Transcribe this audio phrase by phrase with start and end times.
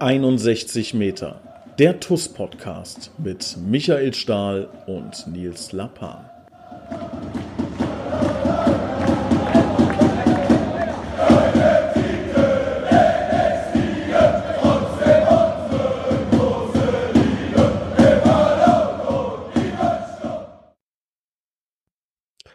[0.00, 1.42] 61 Meter.
[1.78, 6.24] Der TUS-Podcast mit Michael Stahl und Nils Lappan.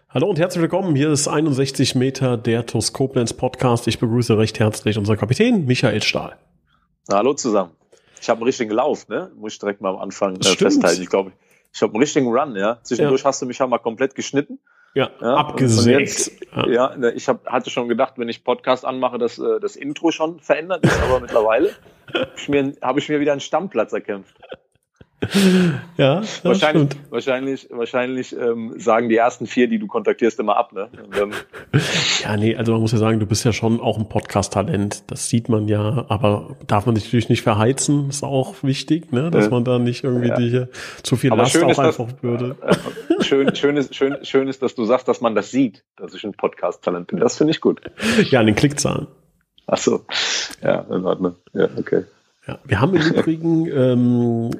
[0.09, 0.96] Hallo und herzlich willkommen.
[0.96, 3.88] Hier ist 61 Meter der TUS Koblenz Podcast.
[3.88, 6.38] Ich begrüße recht herzlich unser Kapitän Michael Stahl.
[7.12, 7.72] Hallo zusammen.
[8.20, 9.32] Ich habe einen richtigen Lauf, ne?
[9.36, 11.02] Muss ich direkt mal am Anfang äh, festhalten.
[11.04, 11.32] Ich glaube,
[11.72, 12.80] ich habe einen richtigen Run, ja.
[12.82, 13.27] Zwischendurch ja.
[13.27, 14.59] hast du mich ja mal komplett geschnitten.
[14.96, 16.32] Ja, ja abgesägt.
[16.55, 16.68] Ja.
[16.68, 20.12] ja, ne, ich hab, hatte schon gedacht, wenn ich Podcast anmache, dass äh, das Intro
[20.12, 21.72] schon verändert ist, aber mittlerweile
[22.13, 24.35] habe ich, mir, hab ich mir wieder einen Stammplatz erkämpft.
[25.97, 27.11] ja, wahrscheinlich, stimmt.
[27.11, 30.73] wahrscheinlich, wahrscheinlich ähm, sagen die ersten vier, die du kontaktierst, immer ab.
[30.73, 30.89] Ne?
[32.23, 35.03] Ja, nee, also man muss ja sagen, du bist ja schon auch ein Podcast-Talent.
[35.07, 39.31] Das sieht man ja, aber darf man dich natürlich nicht verheizen, ist auch wichtig, ne?
[39.31, 40.35] dass man da nicht irgendwie ja.
[40.35, 40.67] die,
[41.04, 42.55] zu viel aber Last auch einfach das, würde.
[42.62, 46.13] Äh, schön, schön, ist, schön, schön ist, dass du sagst, dass man das sieht, dass
[46.13, 47.20] ich ein Podcast-Talent bin.
[47.20, 47.82] Das finde ich gut.
[48.29, 49.07] Ja, an den Klickzahlen.
[49.67, 50.05] Ach so,
[50.62, 51.35] ja, in Ordnung.
[51.54, 52.04] Ja, okay.
[52.48, 54.51] Ja, wir haben im Übrigen ähm,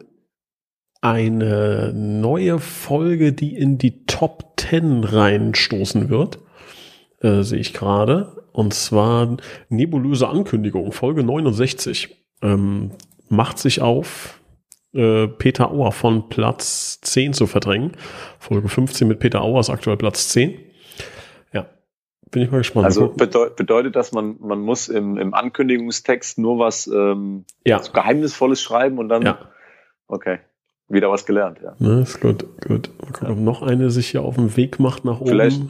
[1.06, 6.39] eine neue Folge, die in die Top 10 reinstoßen wird.
[7.22, 8.44] Äh, sehe ich gerade.
[8.52, 9.38] Und zwar
[9.70, 12.25] nebulöse Ankündigung, Folge 69.
[12.42, 12.92] Ähm,
[13.30, 14.42] macht sich auf,
[14.94, 17.92] äh, Peter Auer von Platz 10 zu verdrängen.
[18.40, 20.58] Folge 15 mit Peter Auer ist aktuell Platz 10.
[21.53, 21.67] Ja,
[22.31, 22.86] bin ich mal gespannt.
[22.86, 27.78] Also bedeutet, bedeutet das, man, man muss im, im Ankündigungstext nur was ähm, ja.
[27.78, 29.22] Geheimnisvolles schreiben und dann.
[29.22, 29.38] Ja.
[30.08, 30.40] Okay
[30.88, 31.75] wieder was gelernt, ja.
[31.80, 32.89] Na, ist gut, gut.
[33.02, 33.33] Mal gucken, ja.
[33.33, 35.30] ob noch eine sich hier auf dem Weg macht nach oben.
[35.30, 35.61] Vielleicht,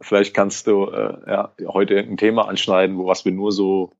[0.00, 3.92] vielleicht kannst du äh, ja, heute ein Thema anschneiden, wo was wir nur so,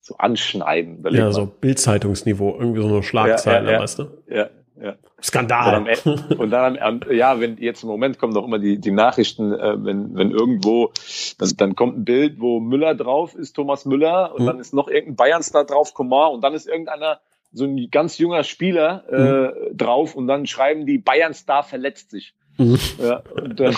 [0.00, 1.04] so anschneiden.
[1.10, 1.32] Ja, mal.
[1.32, 4.06] so Bildzeitungsniveau, irgendwie so eine Schlagzeile, ja, ja, weißt du?
[4.28, 4.48] Ja,
[4.80, 4.94] ja.
[5.22, 5.78] Skandal.
[5.78, 9.52] Und dann, und dann ja, wenn jetzt im Moment kommen doch immer die, die Nachrichten,
[9.52, 10.90] äh, wenn, wenn irgendwo,
[11.38, 14.46] dann, dann kommt ein Bild, wo Müller drauf ist, Thomas Müller, und hm.
[14.46, 17.20] dann ist noch irgendein Bayernstar drauf, Komar, und dann ist irgendeiner
[17.52, 19.76] so ein ganz junger Spieler äh, mhm.
[19.76, 22.34] drauf und dann schreiben die Bayern Star verletzt sich.
[22.58, 22.78] Mhm.
[23.02, 23.74] Ja, und dann,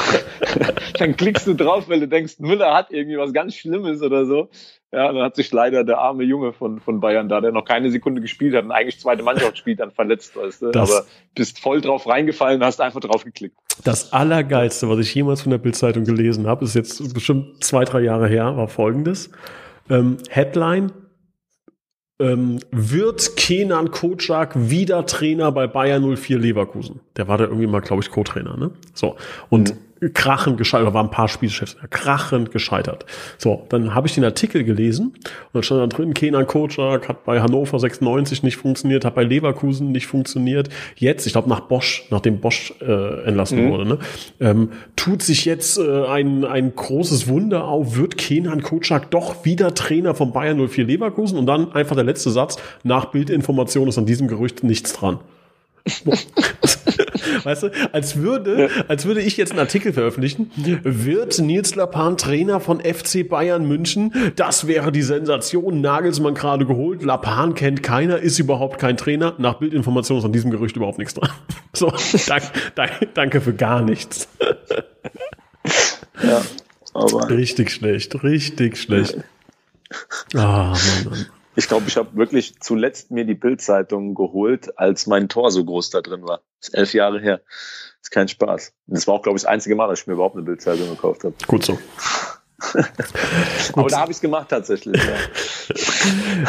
[0.98, 4.48] dann klickst du drauf, weil du denkst, Müller hat irgendwie was ganz Schlimmes oder so.
[4.92, 7.90] Ja, dann hat sich leider der arme Junge von, von Bayern da, der noch keine
[7.90, 10.70] Sekunde gespielt hat und eigentlich zweite Mannschaft spielt, dann verletzt, weißt du.
[10.70, 13.56] Das, Aber bist voll drauf reingefallen und hast einfach drauf geklickt.
[13.82, 18.00] Das Allergeilste, was ich jemals von der Bildzeitung gelesen habe, ist jetzt bestimmt zwei, drei
[18.02, 19.30] Jahre her, war folgendes.
[19.90, 20.92] Ähm, Headline,
[22.20, 27.00] ähm, wird Kenan Kocak wieder Trainer bei Bayern 04 Leverkusen?
[27.16, 28.70] Der war da irgendwie mal, glaube ich, Co-Trainer, ne?
[28.94, 29.16] So.
[29.50, 33.06] Und mhm krachend gescheitert, da waren ein paar Spielchefs, krachend gescheitert.
[33.38, 37.24] So, dann habe ich den Artikel gelesen und dann stand da drin, Kenan Kocak hat
[37.24, 40.68] bei Hannover 96 nicht funktioniert, hat bei Leverkusen nicht funktioniert.
[40.96, 43.70] Jetzt, ich glaube nach Bosch, nachdem Bosch äh, entlassen mhm.
[43.70, 43.98] wurde, ne,
[44.40, 49.74] ähm, tut sich jetzt äh, ein, ein großes Wunder auf, wird Kenan Kocak doch wieder
[49.74, 54.06] Trainer von Bayern 04 Leverkusen und dann einfach der letzte Satz, nach Bildinformation ist an
[54.06, 55.18] diesem Gerücht nichts dran.
[57.44, 60.50] weißt du, als würde, als würde ich jetzt einen Artikel veröffentlichen,
[60.82, 64.12] wird Nils Lapan Trainer von FC Bayern München?
[64.36, 65.80] Das wäre die Sensation.
[65.80, 67.02] Nagelsmann gerade geholt.
[67.02, 69.34] Lapan kennt keiner, ist überhaupt kein Trainer.
[69.38, 71.30] Nach Bildinformation ist an diesem Gerücht überhaupt nichts dran.
[71.76, 71.92] So,
[72.28, 72.46] danke,
[72.76, 74.28] danke, danke für gar nichts.
[76.22, 76.40] Ja,
[76.92, 77.28] aber.
[77.28, 79.16] Richtig schlecht, richtig schlecht.
[80.36, 81.26] Ah, oh, Mann, Mann.
[81.56, 85.90] Ich glaube, ich habe wirklich zuletzt mir die Bildzeitung geholt, als mein Tor so groß
[85.90, 86.40] da drin war.
[86.60, 87.40] Das ist elf Jahre her.
[87.46, 88.72] Das ist kein Spaß.
[88.86, 91.24] das war auch, glaube ich, das einzige Mal, dass ich mir überhaupt eine Bildzeitung gekauft
[91.24, 91.34] habe.
[91.46, 91.78] Gut so.
[93.74, 95.00] Aber da habe ich es gemacht tatsächlich.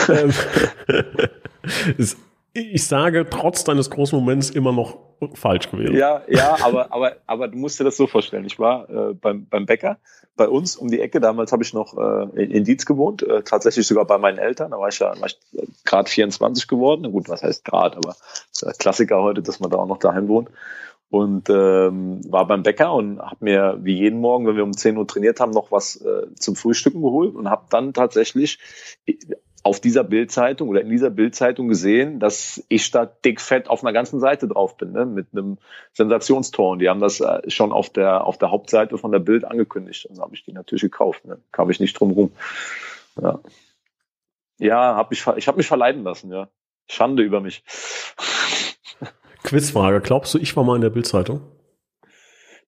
[0.07, 0.17] Ja.
[2.57, 4.97] Ich sage, trotz deines großen Moments immer noch
[5.33, 5.93] falsch gewesen.
[5.93, 8.45] Ja, ja, aber, aber, aber du musst dir das so vorstellen.
[8.45, 9.97] Ich war äh, beim, beim Bäcker
[10.37, 11.19] bei uns um die Ecke.
[11.19, 14.71] Damals habe ich noch äh, in, Dietz gewohnt, äh, tatsächlich sogar bei meinen Eltern.
[14.71, 15.37] Da war ich ja ich
[15.83, 17.11] gerade 24 geworden.
[17.11, 18.15] Gut, was heißt gerade, aber
[18.51, 20.49] ist Klassiker heute, dass man da auch noch daheim wohnt.
[21.09, 24.97] Und ähm, war beim Bäcker und habe mir wie jeden Morgen, wenn wir um 10
[24.97, 28.59] Uhr trainiert haben, noch was äh, zum Frühstücken geholt und habe dann tatsächlich
[29.65, 34.19] auf dieser Bildzeitung oder in dieser Bildzeitung gesehen, dass ich da dickfett auf einer ganzen
[34.19, 35.57] Seite drauf bin, ne, mit einem
[35.91, 36.69] Sensationstor.
[36.69, 40.05] Und die haben das äh, schon auf der auf der Hauptseite von der Bild angekündigt.
[40.05, 41.25] Und habe ich die natürlich gekauft.
[41.25, 41.39] Ne.
[41.51, 42.31] Kam ich nicht drum rum.
[43.19, 43.39] Ja,
[44.59, 46.31] ja hab ich, ich habe mich verleiten lassen.
[46.31, 46.47] Ja,
[46.87, 47.63] Schande über mich.
[49.41, 51.41] Quizfrage: Glaubst du, ich war mal in der Bildzeitung?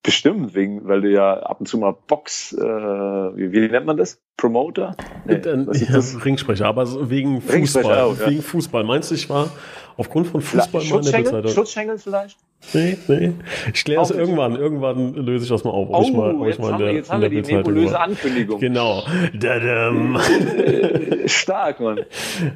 [0.07, 3.98] Bestimmt, wegen, weil du ja ab und zu mal Box, äh, wie, wie nennt man
[3.98, 4.21] das?
[4.38, 4.95] Promoter?
[5.25, 8.00] Nee, äh, ja, Ringsprecher, aber wegen Fußball.
[8.00, 8.30] Auch, ja.
[8.30, 8.86] Wegen Fußball.
[8.86, 9.50] Meinst du, ich war
[9.98, 11.52] aufgrund von Fußball mal in der Bildzeitung?
[11.52, 12.38] Schutzschengel vielleicht?
[12.74, 13.34] Nee, nee.
[13.74, 14.56] Ich kläre es irgendwann.
[14.56, 15.90] Irgendwann löse ich das mal auf.
[15.92, 18.60] Oh, ich mal, jetzt, ich mal haben, der, wir, jetzt haben wir die nebulöse Ankündigung.
[18.60, 19.04] Genau.
[19.34, 20.20] Dadam.
[21.28, 22.00] Stark, Mann.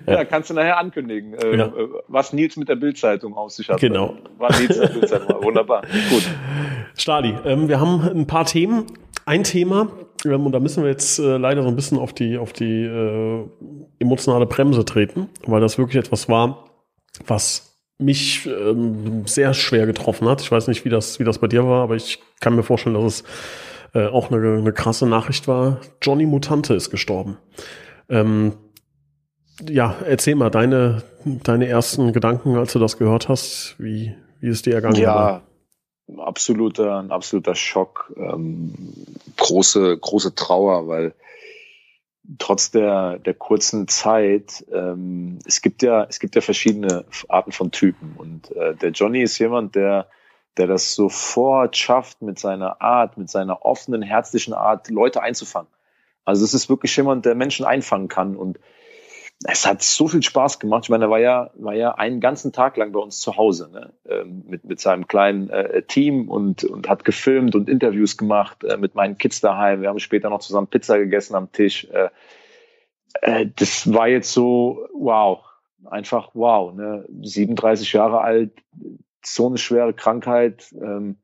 [0.07, 0.13] Ja.
[0.13, 0.25] ja.
[0.25, 1.71] kannst du nachher ankündigen, äh, ja.
[2.07, 3.79] was Nils mit der Bildzeitung auf sich hat.
[3.79, 4.15] Genau.
[4.37, 5.35] War Nils der Bildzeitung.
[5.43, 5.83] Wunderbar.
[6.09, 6.27] Gut.
[6.95, 8.85] Stali, ähm, wir haben ein paar Themen.
[9.23, 9.87] Ein Thema,
[10.25, 12.83] ähm, und da müssen wir jetzt äh, leider so ein bisschen auf die, auf die
[12.83, 13.45] äh,
[13.99, 16.70] emotionale Bremse treten, weil das wirklich etwas war,
[17.27, 20.41] was mich ähm, sehr schwer getroffen hat.
[20.41, 22.95] Ich weiß nicht, wie das, wie das bei dir war, aber ich kann mir vorstellen,
[22.95, 23.23] dass es
[23.93, 25.79] äh, auch eine, eine krasse Nachricht war.
[26.01, 27.37] Johnny Mutante ist gestorben.
[28.09, 28.53] Ähm,
[29.69, 33.75] ja, erzähl mal deine, deine ersten Gedanken, als du das gehört hast.
[33.77, 34.95] Wie, wie ist dir ergangen?
[34.95, 35.41] Ja,
[36.17, 38.13] absoluter, ein absoluter Schock.
[38.17, 38.73] Ähm,
[39.37, 41.13] große, große Trauer, weil
[42.37, 47.71] trotz der, der kurzen Zeit, ähm, es gibt ja, es gibt ja verschiedene Arten von
[47.71, 48.15] Typen.
[48.17, 50.07] Und äh, der Johnny ist jemand, der,
[50.57, 55.69] der das sofort schafft, mit seiner Art, mit seiner offenen, herzlichen Art, Leute einzufangen.
[56.23, 58.35] Also es ist wirklich jemand, der Menschen einfangen kann.
[58.35, 58.59] Und
[59.45, 60.83] es hat so viel Spaß gemacht.
[60.85, 63.69] Ich meine, er war ja, war ja einen ganzen Tag lang bei uns zu Hause
[63.71, 63.93] ne?
[64.07, 68.77] Ähm, mit, mit seinem kleinen äh, Team und, und hat gefilmt und Interviews gemacht äh,
[68.77, 69.81] mit meinen Kids daheim.
[69.81, 71.87] Wir haben später noch zusammen Pizza gegessen am Tisch.
[71.91, 72.09] Äh,
[73.21, 75.43] äh, das war jetzt so, wow,
[75.85, 76.73] einfach wow.
[76.73, 77.05] Ne?
[77.21, 78.51] 37 Jahre alt,
[79.23, 80.71] so eine schwere Krankheit.
[80.73, 81.17] Ähm,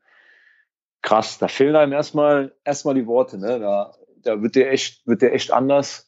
[1.04, 3.38] krass, da fehlen einem erstmal erstmal die Worte.
[3.38, 3.60] Ne?
[3.60, 3.94] Da,
[4.24, 6.07] da wird der echt, wird der echt anders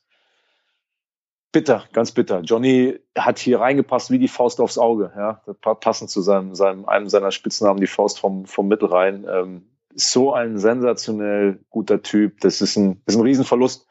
[1.52, 2.42] bitter, ganz bitter.
[2.42, 5.42] Johnny hat hier reingepasst wie die Faust aufs Auge, ja,
[5.76, 9.26] passend zu seinem, seinem einem seiner Spitznamen, die Faust vom, vom Mittelrhein.
[9.30, 9.64] Ähm,
[9.96, 12.40] so ein sensationell guter Typ.
[12.42, 13.88] Das ist ein, ist ein Riesenverlust.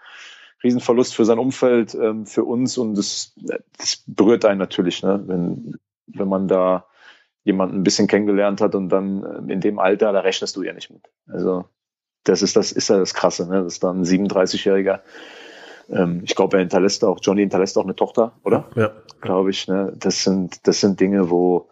[0.63, 3.35] Riesenverlust für sein Umfeld, ähm, für uns und das,
[3.77, 5.23] das berührt einen natürlich, ne?
[5.27, 5.77] wenn,
[6.07, 6.87] wenn man da
[7.45, 10.73] jemanden ein bisschen kennengelernt hat und dann ähm, in dem Alter, da rechnest du ja
[10.73, 11.03] nicht mit.
[11.29, 11.67] Also
[12.25, 13.63] das ist das ist ja das Krasse, ne?
[13.63, 15.01] dass dann ein 37-Jähriger
[15.91, 18.69] ähm, ich glaube, er hinterlässt auch, Johnny hinterlässt auch eine Tochter, oder?
[18.75, 18.91] Ja.
[19.21, 19.69] Glaube ich.
[19.69, 19.93] Ne?
[19.97, 21.69] Das sind, das sind Dinge, wo,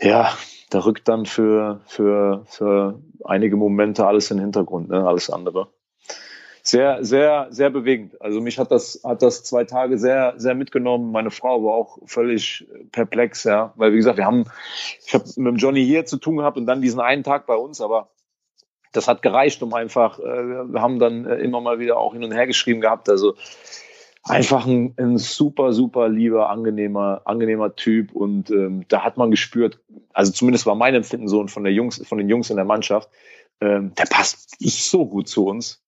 [0.00, 0.32] ja,
[0.70, 5.06] da rückt dann für, für, für einige Momente alles in den Hintergrund, ne?
[5.06, 5.68] alles andere.
[6.62, 8.20] Sehr, sehr, sehr bewegend.
[8.20, 11.10] Also mich hat das, hat das zwei Tage sehr, sehr mitgenommen.
[11.10, 14.44] Meine Frau war auch völlig perplex, ja, weil wie gesagt, wir haben,
[15.06, 17.54] ich habe mit dem Johnny hier zu tun gehabt und dann diesen einen Tag bei
[17.54, 18.10] uns, aber
[18.92, 20.22] das hat gereicht, um einfach, äh,
[20.72, 23.08] wir haben dann äh, immer mal wieder auch hin und her geschrieben gehabt.
[23.08, 23.34] Also
[24.22, 28.12] einfach ein, ein super, super lieber, angenehmer, angenehmer Typ.
[28.12, 29.80] Und ähm, da hat man gespürt,
[30.12, 32.64] also zumindest war mein Empfinden so und von der Jungs, von den Jungs in der
[32.64, 33.08] Mannschaft,
[33.60, 35.82] ähm, der passt so gut zu uns.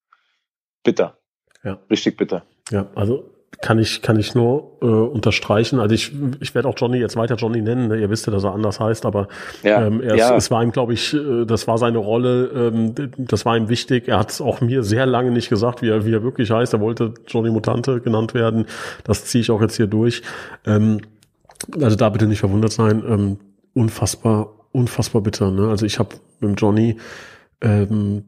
[0.82, 1.16] Bitter.
[1.62, 1.78] Ja.
[1.90, 2.44] Richtig bitter.
[2.70, 3.31] Ja, also
[3.62, 5.78] kann ich, kann ich nur äh, unterstreichen.
[5.78, 7.88] Also ich, ich werde auch Johnny jetzt weiter Johnny nennen.
[7.88, 8.00] Ne?
[8.00, 9.28] Ihr wisst ja, dass er anders heißt, aber
[9.62, 10.36] ja, ähm, er, ja.
[10.36, 14.08] es war ihm, glaube ich, äh, das war seine Rolle, ähm, das war ihm wichtig.
[14.08, 16.74] Er hat es auch mir sehr lange nicht gesagt, wie er, wie er wirklich heißt.
[16.74, 18.66] Er wollte Johnny Mutante genannt werden.
[19.04, 20.22] Das ziehe ich auch jetzt hier durch.
[20.66, 21.00] Ähm,
[21.80, 23.04] also da bitte nicht verwundert sein.
[23.08, 23.38] Ähm,
[23.74, 25.52] unfassbar, unfassbar bitter.
[25.52, 25.68] Ne?
[25.68, 26.96] Also ich habe mit Johnny
[27.60, 28.24] ähm,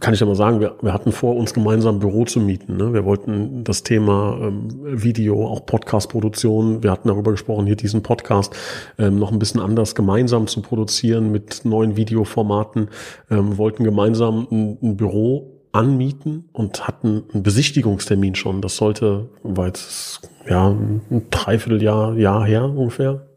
[0.00, 2.76] kann ich ja mal sagen, wir, wir hatten vor, uns gemeinsam ein Büro zu mieten.
[2.76, 2.92] Ne?
[2.94, 8.56] Wir wollten das Thema ähm, Video, auch Podcast-Produktion, wir hatten darüber gesprochen, hier diesen Podcast
[8.98, 12.88] ähm, noch ein bisschen anders gemeinsam zu produzieren mit neuen Videoformaten,
[13.30, 18.62] ähm, wollten gemeinsam ein, ein Büro anmieten und hatten einen Besichtigungstermin schon.
[18.62, 23.27] Das sollte, war jetzt ja ein Dreivierteljahr Jahr her ungefähr,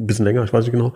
[0.00, 0.94] ein bisschen länger, ich weiß nicht genau.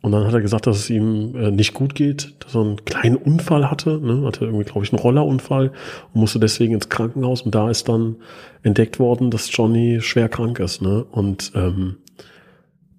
[0.00, 2.84] Und dann hat er gesagt, dass es ihm äh, nicht gut geht, dass er einen
[2.84, 4.24] kleinen Unfall hatte, ne?
[4.26, 5.72] hatte irgendwie, glaube ich, einen Rollerunfall
[6.14, 7.42] und musste deswegen ins Krankenhaus.
[7.42, 8.16] Und da ist dann
[8.62, 10.80] entdeckt worden, dass Johnny schwer krank ist.
[10.82, 11.04] Ne?
[11.10, 11.96] Und ähm,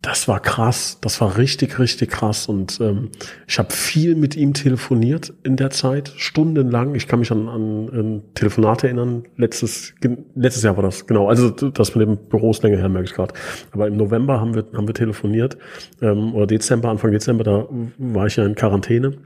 [0.01, 2.47] das war krass, das war richtig, richtig krass.
[2.47, 3.09] Und ähm,
[3.47, 6.95] ich habe viel mit ihm telefoniert in der Zeit, stundenlang.
[6.95, 9.23] Ich kann mich an, an, an Telefonate erinnern.
[9.35, 9.93] Letztes,
[10.35, 11.27] letztes Jahr war das, genau.
[11.27, 13.33] Also das mit dem Büro ist länger her, merke ich gerade.
[13.71, 15.57] Aber im November haben wir, haben wir telefoniert.
[16.01, 19.17] Ähm, oder Dezember, Anfang Dezember, da war ich ja in Quarantäne.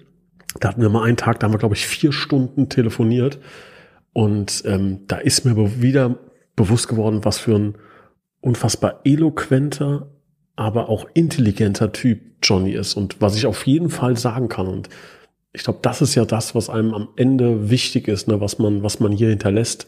[0.59, 3.39] Da hatten wir mal einen Tag, da haben wir, glaube ich, vier Stunden telefoniert.
[4.11, 6.17] Und ähm, da ist mir wieder
[6.55, 7.75] bewusst geworden, was für ein
[8.41, 10.12] unfassbar eloquenter,
[10.55, 14.89] aber auch intelligenter Typ Johnny ist und was ich auf jeden Fall sagen kann und
[15.53, 18.81] ich glaube, das ist ja das, was einem am Ende wichtig ist, ne, was man,
[18.81, 19.85] was man hier hinterlässt.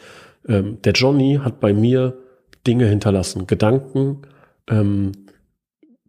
[0.48, 2.19] Ähm, der Johnny hat bei mir
[2.67, 4.22] Dinge hinterlassen, Gedanken,
[4.69, 5.12] ähm,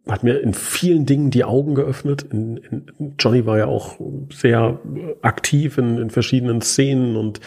[0.07, 2.27] hat mir in vielen Dingen die Augen geöffnet.
[2.31, 3.99] In, in, Johnny war ja auch
[4.31, 4.79] sehr
[5.21, 7.41] aktiv in, in verschiedenen Szenen und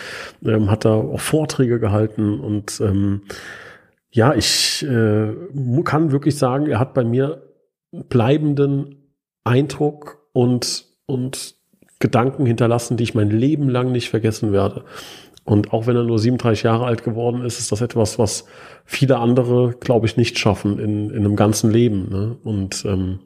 [0.45, 2.38] ähm, hat da auch Vorträge gehalten.
[2.38, 3.23] Und ähm,
[4.12, 5.35] ja, ich äh,
[5.85, 7.43] kann wirklich sagen, er hat bei mir
[7.93, 9.14] bleibenden
[9.45, 11.55] Eindruck und, und
[11.99, 14.85] Gedanken hinterlassen, die ich mein Leben lang nicht vergessen werde.
[15.45, 18.47] Und auch wenn er nur 37 Jahre alt geworden ist, ist das etwas, was
[18.85, 22.09] viele andere, glaube ich, nicht schaffen in, in einem ganzen Leben.
[22.11, 22.37] Ne?
[22.45, 23.21] Und ähm,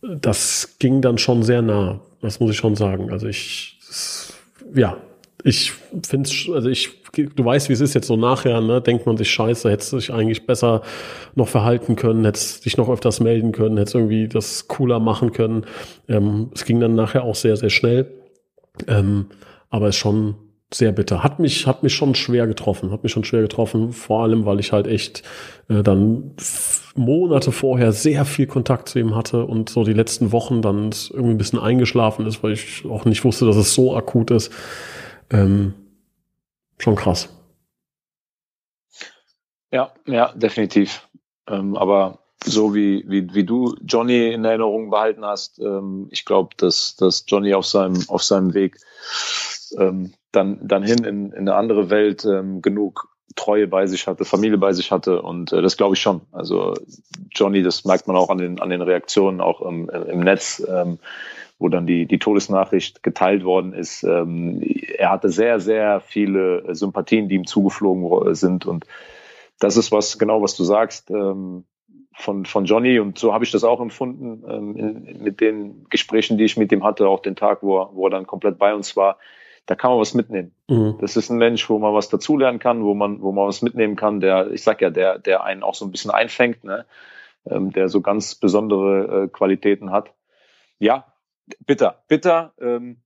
[0.00, 2.00] das ging dann schon sehr nah.
[2.20, 3.10] Das muss ich schon sagen.
[3.10, 3.78] Also ich,
[4.74, 4.96] ja,
[5.44, 5.72] ich
[6.04, 9.16] finde es, also ich, du weißt, wie es ist jetzt so nachher, ne, denkt man
[9.16, 10.82] sich, scheiße, hättest du dich eigentlich besser
[11.34, 15.64] noch verhalten können, hättest dich noch öfters melden können, hättest irgendwie das cooler machen können.
[16.08, 18.12] Ähm, es ging dann nachher auch sehr, sehr schnell.
[18.86, 19.26] Ähm,
[19.70, 20.36] aber es ist schon
[20.74, 21.22] sehr bitter.
[21.22, 24.60] Hat mich, hat mich schon schwer getroffen, hat mich schon schwer getroffen, vor allem, weil
[24.60, 25.22] ich halt echt
[25.68, 26.32] äh, dann
[26.94, 31.34] Monate vorher sehr viel Kontakt zu ihm hatte und so die letzten Wochen dann irgendwie
[31.34, 34.52] ein bisschen eingeschlafen ist, weil ich auch nicht wusste, dass es so akut ist.
[35.32, 35.74] Ähm,
[36.78, 37.28] schon krass.
[39.70, 41.08] Ja, ja, definitiv.
[41.48, 46.50] Ähm, aber so wie, wie, wie du Johnny in Erinnerung behalten hast, ähm, ich glaube,
[46.56, 48.78] dass, dass Johnny auf seinem, auf seinem Weg
[49.78, 54.26] ähm, dann, dann hin in, in eine andere Welt ähm, genug Treue bei sich hatte,
[54.26, 56.22] Familie bei sich hatte und äh, das glaube ich schon.
[56.32, 56.74] Also
[57.30, 60.98] Johnny, das merkt man auch an den, an den Reaktionen, auch im, im Netz, ähm,
[61.62, 64.02] wo dann die, die Todesnachricht geteilt worden ist.
[64.02, 64.60] Ähm,
[64.98, 68.86] er hatte sehr, sehr viele Sympathien, die ihm zugeflogen sind und
[69.58, 71.64] das ist was, genau was du sagst, ähm,
[72.14, 76.36] von, von Johnny und so habe ich das auch empfunden ähm, in, mit den Gesprächen,
[76.36, 78.74] die ich mit ihm hatte, auch den Tag, wo er, wo er dann komplett bei
[78.74, 79.16] uns war
[79.66, 80.54] da kann man was mitnehmen.
[80.68, 80.96] Mhm.
[81.00, 83.96] Das ist ein Mensch, wo man was dazulernen kann, wo man, wo man was mitnehmen
[83.96, 86.84] kann, der, ich sag ja, der, der einen auch so ein bisschen einfängt, ne?
[87.44, 90.12] Ähm, der so ganz besondere äh, Qualitäten hat.
[90.78, 91.11] Ja,
[91.66, 92.52] bitter, bitter.
[92.60, 93.02] Ähm,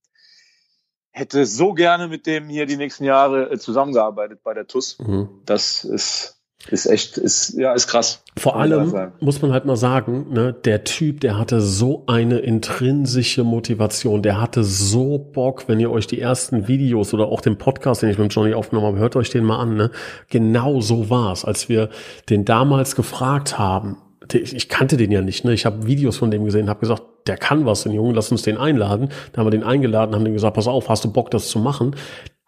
[1.10, 4.98] hätte so gerne mit dem hier die nächsten Jahre äh, zusammengearbeitet bei der TUS.
[4.98, 5.42] Mhm.
[5.44, 6.36] Das ist
[6.70, 8.24] ist echt, ist, ja, ist krass.
[8.36, 13.44] Vor allem muss man halt mal sagen, ne, der Typ, der hatte so eine intrinsische
[13.44, 18.02] Motivation, der hatte so Bock, wenn ihr euch die ersten Videos oder auch den Podcast,
[18.02, 19.90] den ich mit Johnny aufgenommen habe, hört euch den mal an, ne?
[20.28, 21.88] Genau so war's, als wir
[22.30, 23.98] den damals gefragt haben.
[24.32, 25.52] Ich kannte den ja nicht, ne?
[25.52, 28.42] Ich habe Videos von dem gesehen, habe gesagt, der kann was, den Jungen, lass uns
[28.42, 29.10] den einladen.
[29.32, 31.58] Da haben wir den eingeladen, haben den gesagt, pass auf, hast du Bock, das zu
[31.58, 31.96] machen?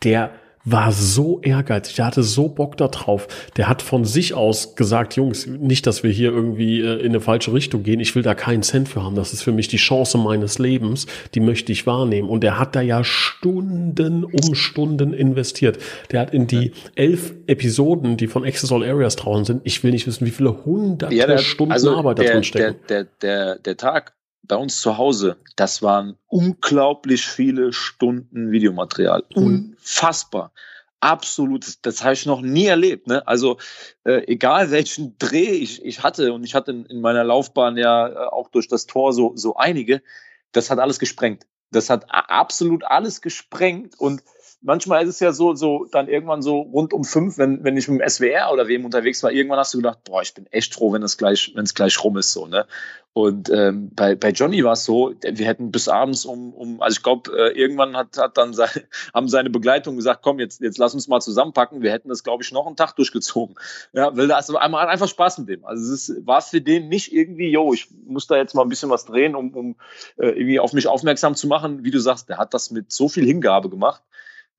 [0.04, 0.30] Der
[0.70, 3.28] war so ehrgeizig, der hatte so Bock da drauf.
[3.56, 7.20] Der hat von sich aus gesagt, Jungs, nicht, dass wir hier irgendwie äh, in eine
[7.20, 8.00] falsche Richtung gehen.
[8.00, 9.14] Ich will da keinen Cent für haben.
[9.14, 11.06] Das ist für mich die Chance meines Lebens.
[11.34, 12.28] Die möchte ich wahrnehmen.
[12.28, 15.78] Und der hat da ja Stunden um Stunden investiert.
[16.10, 19.90] Der hat in die elf Episoden, die von Access All Areas draußen sind, ich will
[19.90, 22.76] nicht wissen, wie viele hunderte ja, der, Stunden also Arbeit da drin stecken.
[22.88, 29.24] Der, der, der, der Tag bei uns zu Hause, das waren unglaublich viele Stunden Videomaterial.
[29.34, 29.76] Mhm.
[29.76, 30.52] Unfassbar.
[31.00, 33.06] Absolut, das, habe ich noch nie erlebt.
[33.06, 33.26] Ne?
[33.26, 33.58] Also
[34.04, 38.08] äh, egal welchen Dreh ich, ich hatte, und ich hatte in, in meiner Laufbahn ja
[38.08, 40.02] äh, auch durch das Tor so, so einige,
[40.50, 41.46] das hat alles gesprengt.
[41.70, 44.22] Das hat absolut alles gesprengt und
[44.60, 47.88] manchmal ist es ja so, so dann irgendwann so rund um fünf, wenn, wenn ich
[47.88, 50.74] mit dem SWR oder wem unterwegs war, irgendwann hast du gedacht, boah, ich bin echt
[50.74, 52.66] froh, wenn es gleich, wenn es gleich rum ist, so, ne?
[53.14, 56.98] Und ähm, bei, bei Johnny war es so, wir hätten bis abends um, um also
[56.98, 58.68] ich glaube, äh, irgendwann hat, hat dann sein,
[59.14, 61.82] haben seine Begleitung gesagt, komm, jetzt, jetzt lass uns mal zusammenpacken.
[61.82, 63.56] Wir hätten das, glaube ich, noch einen Tag durchgezogen.
[63.92, 65.64] Ja, weil das einmal einfach Spaß mit dem.
[65.64, 68.90] Also es war für den nicht irgendwie, yo, ich muss da jetzt mal ein bisschen
[68.90, 69.76] was drehen, um, um
[70.18, 71.82] äh, irgendwie auf mich aufmerksam zu machen.
[71.82, 74.02] Wie du sagst, der hat das mit so viel Hingabe gemacht.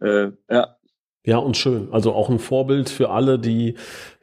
[0.01, 0.75] Äh, ja.
[1.25, 1.89] Ja, und schön.
[1.91, 3.75] Also auch ein Vorbild für alle, die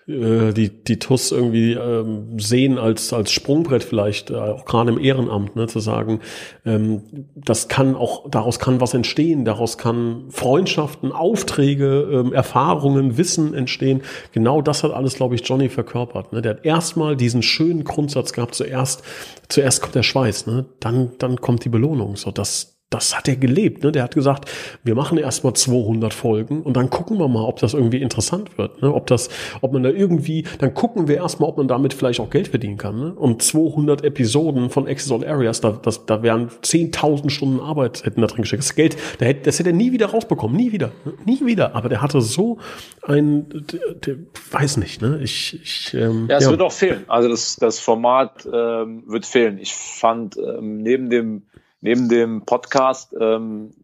[0.09, 4.99] äh, die, die TUS irgendwie ähm, sehen als, als Sprungbrett vielleicht, äh, auch gerade im
[4.99, 6.21] Ehrenamt, ne, zu sagen,
[6.65, 7.03] ähm,
[7.35, 14.03] das kann auch, daraus kann was entstehen, daraus kann Freundschaften, Aufträge, ähm, Erfahrungen, Wissen entstehen.
[14.33, 16.33] Genau das hat alles, glaube ich, Johnny verkörpert.
[16.33, 16.41] Ne?
[16.41, 19.03] Der hat erstmal diesen schönen Grundsatz gehabt, zuerst,
[19.49, 20.67] zuerst kommt der Schweiß, ne?
[20.79, 22.15] dann, dann kommt die Belohnung.
[22.15, 23.83] So, das, das hat er gelebt.
[23.83, 23.91] Ne?
[23.91, 24.49] Der hat gesagt,
[24.85, 28.81] wir machen erstmal 200 Folgen und dann gucken wir mal, ob das irgendwie interessant wird.
[28.81, 28.95] Ne?
[28.95, 29.29] Ob das,
[29.61, 32.77] ob man da irgendwie, dann gucken wir erstmal, ob man damit vielleicht auch Geld verdienen
[32.77, 33.01] kann.
[33.01, 33.13] Ne?
[33.13, 38.21] Und 200 Episoden von Access All Areas, da, das, da wären 10.000 Stunden Arbeit hätten
[38.21, 38.63] da drin gesteckt.
[38.63, 41.15] Das Geld, da hätte, das hätte er nie wieder rausbekommen, nie wieder, ne?
[41.25, 41.75] nie wieder.
[41.75, 42.59] Aber der hatte so
[43.03, 44.17] ein, der, der
[44.53, 45.19] weiß nicht, ne?
[45.25, 46.51] Ich, ich ähm, ja, es ja.
[46.51, 47.05] wird auch fehlen.
[47.09, 49.59] Also das, das Format ähm, wird fehlen.
[49.59, 51.43] Ich fand ähm, neben dem
[51.81, 53.75] neben dem Podcast, ähm,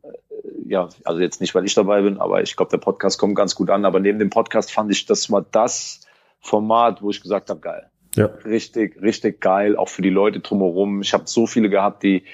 [0.66, 3.54] ja, also jetzt nicht, weil ich dabei bin, aber ich glaube, der Podcast kommt ganz
[3.54, 3.84] gut an.
[3.84, 6.00] Aber neben dem Podcast fand ich, das war das
[6.40, 7.88] Format, wo ich gesagt habe, geil.
[8.14, 8.26] Ja.
[8.44, 11.00] Richtig, richtig geil, auch für die Leute drumherum.
[11.00, 12.24] Ich habe so viele gehabt, die,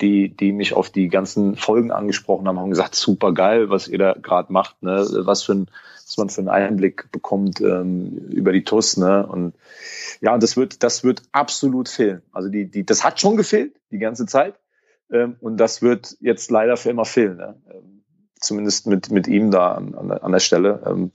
[0.00, 3.98] die, die mich auf die ganzen Folgen angesprochen haben, haben gesagt, super geil, was ihr
[3.98, 5.06] da gerade macht, ne?
[5.24, 5.70] Was für ein,
[6.06, 9.26] was man für einen Einblick bekommt ähm, über die TUS, ne?
[9.26, 9.54] Und
[10.20, 12.22] ja, und das wird, das wird absolut fehlen.
[12.32, 14.54] Also die, die, das hat schon gefehlt die ganze Zeit.
[15.10, 17.36] Ähm, und das wird jetzt leider für immer fehlen.
[17.36, 17.56] Ne?
[17.70, 17.96] Ähm,
[18.40, 20.82] zumindest mit, mit ihm da an, an, der Stelle.
[20.86, 21.10] Ähm,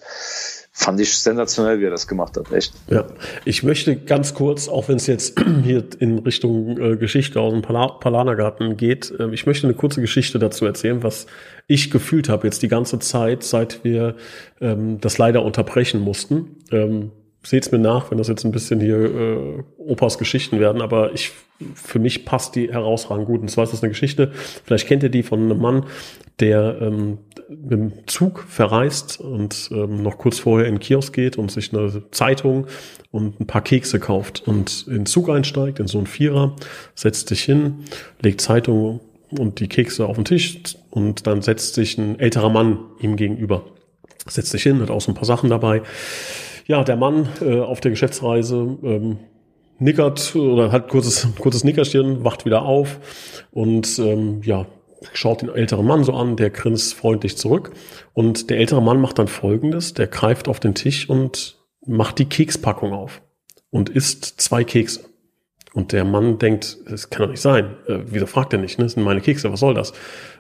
[0.74, 2.74] fand ich sensationell, wie er das gemacht hat, echt.
[2.90, 3.06] Ja,
[3.46, 7.62] ich möchte ganz kurz, auch wenn es jetzt hier in Richtung äh, Geschichte aus dem
[7.62, 11.28] Pal Palanergarten geht, äh, ich möchte eine kurze Geschichte dazu erzählen, was
[11.68, 14.16] ich gefühlt habe jetzt die ganze Zeit, seit wir
[14.60, 16.58] ähm, das leider unterbrechen mussten.
[16.72, 17.12] Ähm,
[17.44, 21.32] seht's mir nach, wenn das jetzt ein bisschen hier äh, Opas Geschichten werden, aber ich
[21.76, 23.42] für mich passt die herausragend gut.
[23.42, 24.32] Und zwar ist das eine Geschichte,
[24.64, 25.86] vielleicht kennt ihr die von einem Mann,
[26.40, 27.20] der ähm,
[27.50, 31.74] mit dem Zug verreist und ähm, noch kurz vorher in den Kiosk geht und sich
[31.74, 32.68] eine Zeitung
[33.12, 36.56] und ein paar Kekse kauft und in den Zug einsteigt, in so einen Vierer,
[36.96, 37.84] setzt sich hin,
[38.22, 39.02] legt Zeitung
[39.38, 43.66] und die Kekse auf den Tisch und dann setzt sich ein älterer Mann ihm gegenüber.
[44.28, 45.82] Setzt sich hin, hat auch so ein paar Sachen dabei
[46.66, 49.20] ja, der Mann äh, auf der Geschäftsreise ähm,
[49.80, 53.00] nickert oder hat kurzes, kurzes Nickerstirn, wacht wieder auf
[53.52, 54.68] und ähm, ja,
[55.14, 57.72] schaut den älteren Mann so an, der grinst freundlich zurück.
[58.14, 62.26] Und der ältere Mann macht dann folgendes, der greift auf den Tisch und macht die
[62.26, 63.22] Kekspackung auf
[63.72, 65.02] und isst zwei Kekse.
[65.74, 67.78] Und der Mann denkt, das kann doch nicht sein.
[67.88, 68.78] Äh, wieso fragt er nicht?
[68.78, 68.86] Ne?
[68.86, 69.94] Das sind meine Kekse, was soll das?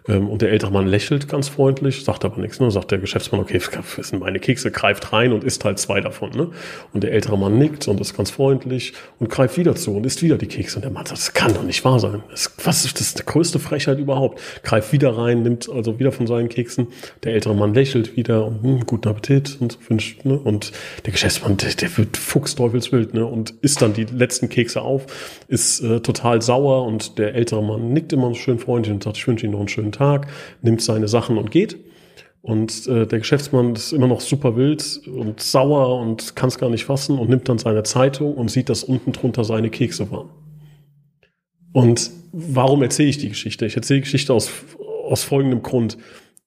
[0.08, 2.60] Ähm, und der ältere Mann lächelt ganz freundlich, sagt aber nichts.
[2.60, 2.72] Ne?
[2.72, 3.60] Sagt der Geschäftsmann, okay,
[3.98, 6.31] das sind meine Kekse, greift rein und isst halt zwei davon.
[6.31, 6.50] Ne?
[6.93, 10.22] Und der ältere Mann nickt und ist ganz freundlich und greift wieder zu und isst
[10.24, 10.77] wieder die Kekse.
[10.77, 12.24] Und der Mann sagt, das kann doch nicht wahr sein.
[12.29, 13.13] Das, was ist das?
[13.13, 14.39] Die größte Frechheit überhaupt.
[14.63, 16.88] Greift wieder rein, nimmt also wieder von seinen Keksen.
[17.24, 20.25] Der ältere Mann lächelt wieder und hm, guten Appetit und wünscht.
[20.25, 20.38] Ne?
[20.38, 20.72] Und
[21.05, 23.25] der Geschäftsmann, der, der wird fuchsteufelswild ne?
[23.25, 25.05] und isst dann die letzten Kekse auf,
[25.48, 29.27] ist äh, total sauer und der ältere Mann nickt immer schön freundlich und sagt, ich
[29.27, 30.28] wünsche Ihnen noch einen schönen Tag,
[30.62, 31.78] nimmt seine Sachen und geht.
[32.42, 36.70] Und äh, der Geschäftsmann ist immer noch super wild und sauer und kann es gar
[36.70, 40.30] nicht fassen und nimmt dann seine Zeitung und sieht, dass unten drunter seine Kekse waren.
[41.72, 43.66] Und warum erzähle ich die Geschichte?
[43.66, 44.50] Ich erzähle die Geschichte aus,
[45.06, 45.98] aus folgendem Grund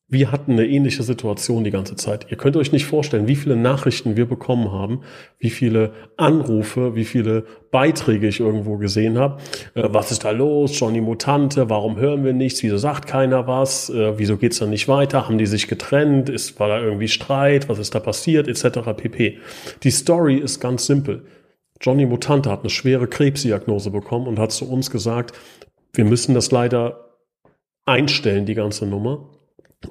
[0.07, 2.27] wir hatten eine ähnliche Situation die ganze Zeit.
[2.31, 5.01] Ihr könnt euch nicht vorstellen, wie viele Nachrichten wir bekommen haben,
[5.39, 9.41] wie viele Anrufe, wie viele Beiträge ich irgendwo gesehen habe.
[9.75, 10.79] Äh, was ist da los?
[10.79, 12.63] Johnny Mutante, warum hören wir nichts?
[12.63, 13.89] Wieso sagt keiner was?
[13.89, 15.27] Äh, wieso geht's dann nicht weiter?
[15.27, 16.29] Haben die sich getrennt?
[16.29, 17.71] Ist, war da irgendwie Streit?
[17.71, 18.47] Was ist da passiert?
[18.47, 18.81] Etc.
[18.97, 19.39] pp.
[19.83, 21.25] Die Story ist ganz simpel.
[21.81, 25.35] Johnny Mutante hat eine schwere Krebsdiagnose bekommen und hat zu uns gesagt,
[25.95, 27.17] wir müssen das leider
[27.87, 29.34] einstellen, die ganze Nummer.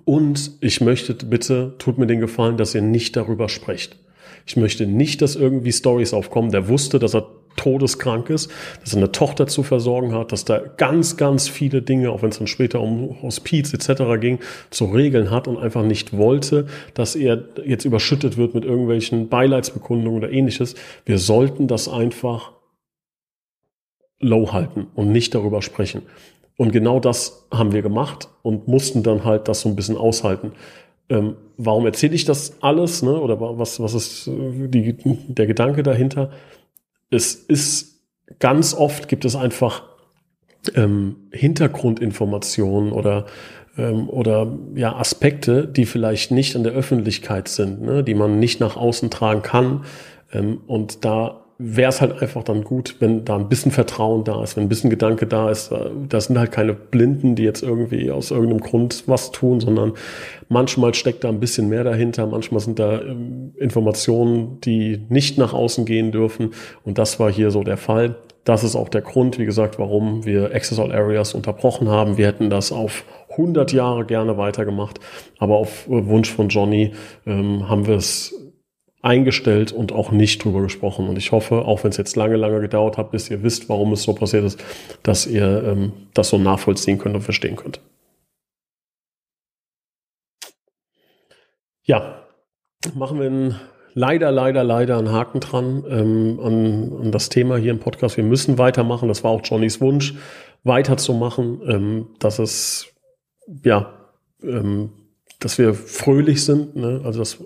[0.05, 3.97] Und ich möchte bitte, tut mir den Gefallen, dass ihr nicht darüber sprecht.
[4.45, 6.51] Ich möchte nicht, dass irgendwie Stories aufkommen.
[6.51, 8.51] Der wusste, dass er todeskrank ist,
[8.81, 12.29] dass er eine Tochter zu versorgen hat, dass da ganz, ganz viele Dinge, auch wenn
[12.29, 14.19] es dann später um Hospiz etc.
[14.19, 19.29] ging, zu regeln hat und einfach nicht wollte, dass er jetzt überschüttet wird mit irgendwelchen
[19.29, 20.75] Beileidsbekundungen oder ähnliches.
[21.05, 22.53] Wir sollten das einfach
[24.19, 26.01] low halten und nicht darüber sprechen.
[26.57, 30.51] Und genau das haben wir gemacht und mussten dann halt das so ein bisschen aushalten.
[31.09, 33.01] Ähm, warum erzähle ich das alles?
[33.01, 33.19] Ne?
[33.19, 34.95] Oder was, was ist die,
[35.27, 36.31] der Gedanke dahinter?
[37.09, 37.99] Es ist
[38.39, 39.83] ganz oft gibt es einfach
[40.75, 43.25] ähm, Hintergrundinformationen oder
[43.77, 48.03] ähm, oder ja Aspekte, die vielleicht nicht an der Öffentlichkeit sind, ne?
[48.03, 49.85] die man nicht nach außen tragen kann.
[50.31, 54.43] Ähm, und da wäre es halt einfach dann gut, wenn da ein bisschen Vertrauen da
[54.43, 55.71] ist, wenn ein bisschen Gedanke da ist.
[55.71, 59.93] Äh, das sind halt keine Blinden, die jetzt irgendwie aus irgendeinem Grund was tun, sondern
[60.49, 62.25] manchmal steckt da ein bisschen mehr dahinter.
[62.27, 66.51] Manchmal sind da ähm, Informationen, die nicht nach außen gehen dürfen.
[66.83, 68.15] Und das war hier so der Fall.
[68.43, 72.17] Das ist auch der Grund, wie gesagt, warum wir Access All Areas unterbrochen haben.
[72.17, 74.99] Wir hätten das auf 100 Jahre gerne weitergemacht,
[75.39, 76.91] aber auf Wunsch von Johnny
[77.25, 78.35] ähm, haben wir es
[79.03, 81.07] eingestellt und auch nicht drüber gesprochen.
[81.09, 83.91] Und ich hoffe, auch wenn es jetzt lange, lange gedauert hat, bis ihr wisst, warum
[83.91, 84.63] es so passiert ist,
[85.03, 87.81] dass ihr ähm, das so nachvollziehen könnt und verstehen könnt.
[91.83, 92.23] Ja,
[92.95, 93.59] machen wir einen,
[93.93, 98.15] leider, leider, leider einen Haken dran ähm, an, an das Thema hier im Podcast.
[98.15, 99.09] Wir müssen weitermachen.
[99.09, 100.15] Das war auch Johnnys Wunsch,
[100.63, 102.87] weiterzumachen, ähm, dass es,
[103.65, 103.93] ja,
[104.41, 104.91] ähm,
[105.41, 107.01] dass wir fröhlich sind, ne?
[107.03, 107.43] also dass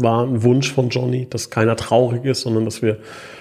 [0.00, 2.98] war ein Wunsch von Johnny, dass keiner traurig ist, sondern dass wir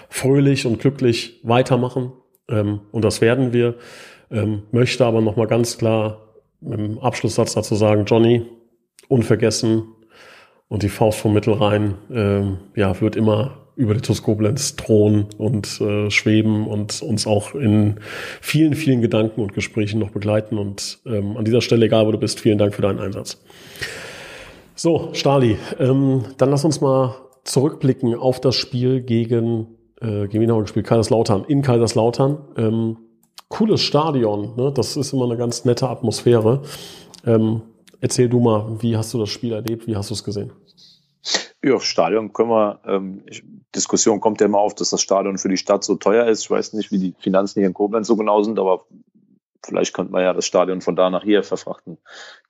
[0.09, 2.13] fröhlich und glücklich weitermachen.
[2.49, 3.75] Ähm, und das werden wir.
[4.29, 6.21] Ähm, möchte aber nochmal ganz klar
[6.61, 8.45] im Abschlusssatz dazu sagen, Johnny,
[9.07, 9.83] unvergessen
[10.67, 15.81] und die Faust vom Mittelrhein, ähm, ja, wird immer über die TUS Koblenz thronen und
[15.81, 17.95] äh, schweben und uns auch in
[18.41, 20.57] vielen, vielen Gedanken und Gesprächen noch begleiten.
[20.57, 23.41] Und ähm, an dieser Stelle, egal wo du bist, vielen Dank für deinen Einsatz.
[24.83, 27.13] So, Stali, ähm, dann lass uns mal
[27.43, 30.87] zurückblicken auf das Spiel gegen, äh, gegen wen haben wir gespielt?
[30.87, 32.39] Kaiserslautern, in Kaiserslautern.
[32.57, 32.97] Ähm,
[33.47, 34.73] cooles Stadion, ne?
[34.73, 36.63] das ist immer eine ganz nette Atmosphäre.
[37.27, 37.61] Ähm,
[37.99, 40.51] erzähl du mal, wie hast du das Spiel erlebt, wie hast du es gesehen?
[41.63, 43.23] Ja, Stadion können wir, ähm,
[43.75, 46.41] Diskussion kommt ja immer auf, dass das Stadion für die Stadt so teuer ist.
[46.41, 48.85] Ich weiß nicht, wie die Finanzen hier in Koblenz so genau sind, aber
[49.63, 51.97] vielleicht könnte man ja das Stadion von da nach hier verfrachten.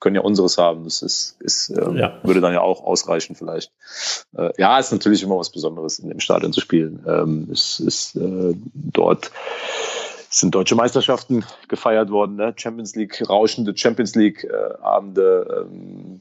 [0.00, 0.84] Können ja unseres haben.
[0.84, 2.20] Das ist, ist ähm, ja.
[2.22, 3.72] würde dann ja auch ausreichen vielleicht.
[4.36, 7.04] Äh, ja, ist natürlich immer was Besonderes, in dem Stadion zu spielen.
[7.06, 9.30] Ähm, es ist äh, dort
[10.32, 12.54] sind deutsche Meisterschaften gefeiert worden, ne?
[12.56, 14.74] Champions League, rauschende Champions League äh,
[15.20, 16.20] ähm,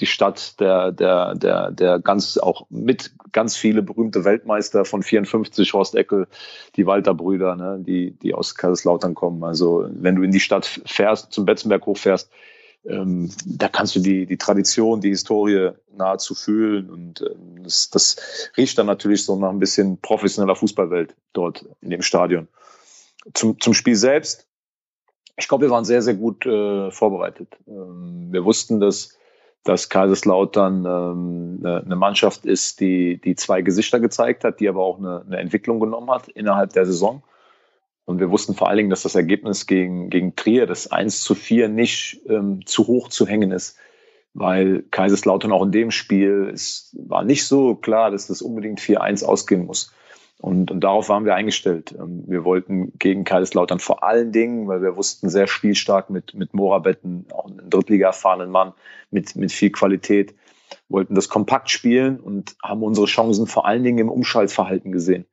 [0.00, 5.72] die Stadt der, der, der, der ganz auch mit ganz viele berühmte Weltmeister von 54,
[5.72, 6.28] Horst Eckel,
[6.76, 7.78] die Walter Brüder, ne?
[7.80, 9.42] die, die aus Kaiserslautern kommen.
[9.42, 12.30] Also wenn du in die Stadt fährst, zum Betzenberg hochfährst,
[12.86, 18.16] ähm, da kannst du die, die Tradition, die Historie nahezu fühlen und ähm, das, das
[18.56, 22.46] riecht dann natürlich so nach ein bisschen professioneller Fußballwelt dort in dem Stadion
[23.34, 24.46] zum, zum Spiel selbst.
[25.36, 27.56] Ich glaube, wir waren sehr, sehr gut äh, vorbereitet.
[27.66, 29.16] Ähm, wir wussten, dass,
[29.64, 34.82] dass Kaiserslautern ähm, eine, eine Mannschaft ist, die, die zwei Gesichter gezeigt hat, die aber
[34.82, 37.22] auch eine, eine Entwicklung genommen hat innerhalb der Saison.
[38.04, 41.34] Und wir wussten vor allen Dingen, dass das Ergebnis gegen, gegen Trier, das 1 zu
[41.34, 43.76] 4, nicht ähm, zu hoch zu hängen ist,
[44.32, 49.24] weil Kaiserslautern auch in dem Spiel, es war nicht so klar, dass das unbedingt 4-1
[49.24, 49.92] ausgehen muss.
[50.40, 51.94] Und, und darauf waren wir eingestellt.
[51.98, 56.54] Ähm, wir wollten gegen Kaiserslautern vor allen Dingen, weil wir wussten, sehr spielstark mit, mit
[56.54, 58.72] Morabetten, auch einen Drittliga erfahrenen Mann
[59.10, 60.34] mit, mit viel Qualität,
[60.88, 65.26] wollten das kompakt spielen und haben unsere Chancen vor allen Dingen im Umschaltverhalten gesehen.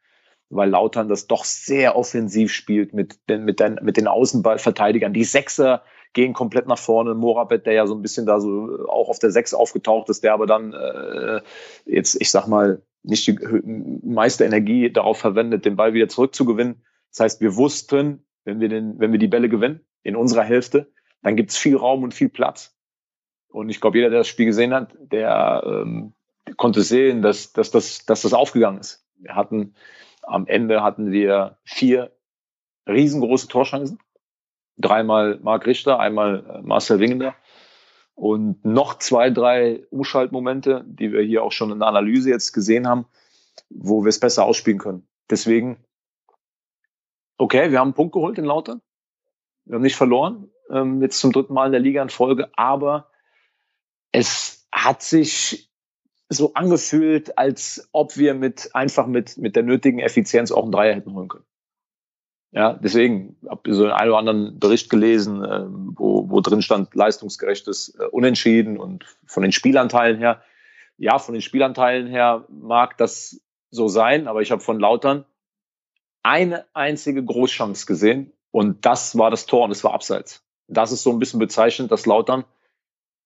[0.50, 5.14] Weil Lautern das doch sehr offensiv spielt mit den, mit den, mit den Außenballverteidigern.
[5.14, 7.14] Die Sechser gehen komplett nach vorne.
[7.14, 10.34] Morabet, der ja so ein bisschen da so auch auf der Sechs aufgetaucht ist, der
[10.34, 11.42] aber dann äh,
[11.86, 16.84] jetzt, ich sag mal, nicht die meiste Energie darauf verwendet, den Ball wieder zurückzugewinnen.
[17.12, 20.92] Das heißt, wir wussten, wenn wir, den, wenn wir die Bälle gewinnen, in unserer Hälfte,
[21.24, 22.76] dann gibt es viel Raum und viel Platz.
[23.50, 26.14] Und ich glaube, jeder, der das Spiel gesehen hat, der ähm,
[26.58, 29.08] konnte sehen, dass, dass, dass, dass das aufgegangen ist.
[29.18, 29.74] Wir hatten
[30.24, 32.12] am Ende hatten wir vier
[32.88, 34.00] riesengroße Torchancen.
[34.78, 37.36] Dreimal Marc Richter, einmal äh, Marcel Wingender
[38.16, 42.88] und noch zwei, drei Umschaltmomente, die wir hier auch schon in der Analyse jetzt gesehen
[42.88, 43.06] haben,
[43.70, 45.08] wo wir es besser ausspielen können.
[45.30, 45.78] Deswegen,
[47.38, 48.82] okay, wir haben einen Punkt geholt in Lautern.
[49.66, 53.10] Wir haben nicht verloren, ähm, jetzt zum dritten Mal in der Liga in Folge, aber
[54.12, 55.70] es hat sich
[56.30, 60.96] so angefühlt, als ob wir mit einfach mit, mit der nötigen Effizienz auch einen Dreier
[60.96, 61.46] hätten holen können.
[62.56, 66.96] Ja, deswegen habe ich so einen oder anderen Bericht gelesen, äh, wo, wo drin stand
[66.96, 70.42] leistungsgerechtes äh, Unentschieden und von den Spielanteilen her.
[70.98, 73.42] Ja, von den Spielanteilen her mag das
[73.72, 75.26] so sein, aber ich habe von Lautern
[76.24, 80.42] eine einzige Großchance gesehen und das war das Tor und es war abseits.
[80.70, 82.46] Das ist so ein bisschen bezeichnend, dass Lautern